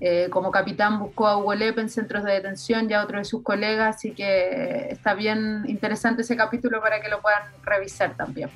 eh, 0.00 0.28
como 0.30 0.50
capitán 0.50 0.98
buscó 0.98 1.28
a 1.28 1.36
Hugo 1.36 1.54
Lepe 1.54 1.80
en 1.80 1.90
centros 1.90 2.24
de 2.24 2.32
detención 2.32 2.90
y 2.90 2.94
a 2.94 3.02
otro 3.02 3.18
de 3.18 3.24
sus 3.24 3.42
colegas, 3.42 3.96
así 3.96 4.12
que 4.12 4.88
está 4.90 5.14
bien 5.14 5.64
interesante 5.66 6.22
ese 6.22 6.36
capítulo 6.36 6.80
para 6.80 7.00
que 7.00 7.08
lo 7.08 7.20
puedan 7.20 7.42
revisar 7.64 8.16
también. 8.16 8.48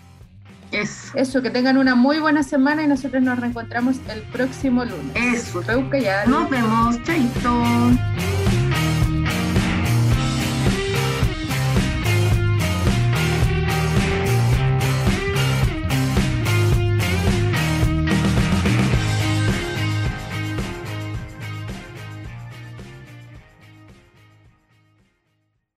Es. 0.73 1.13
Eso, 1.15 1.43
que 1.43 1.51
tengan 1.51 1.77
una 1.77 1.95
muy 1.95 2.19
buena 2.19 2.43
semana 2.43 2.83
y 2.83 2.87
nosotros 2.87 3.23
nos 3.23 3.39
reencontramos 3.39 3.97
el 4.09 4.23
próximo 4.23 4.85
lunes. 4.85 5.15
Eso. 5.15 5.61
Peuca 5.63 5.99
ya. 5.99 6.25
Nos 6.25 6.51
vemos. 6.51 7.01
Chaito. 7.05 7.63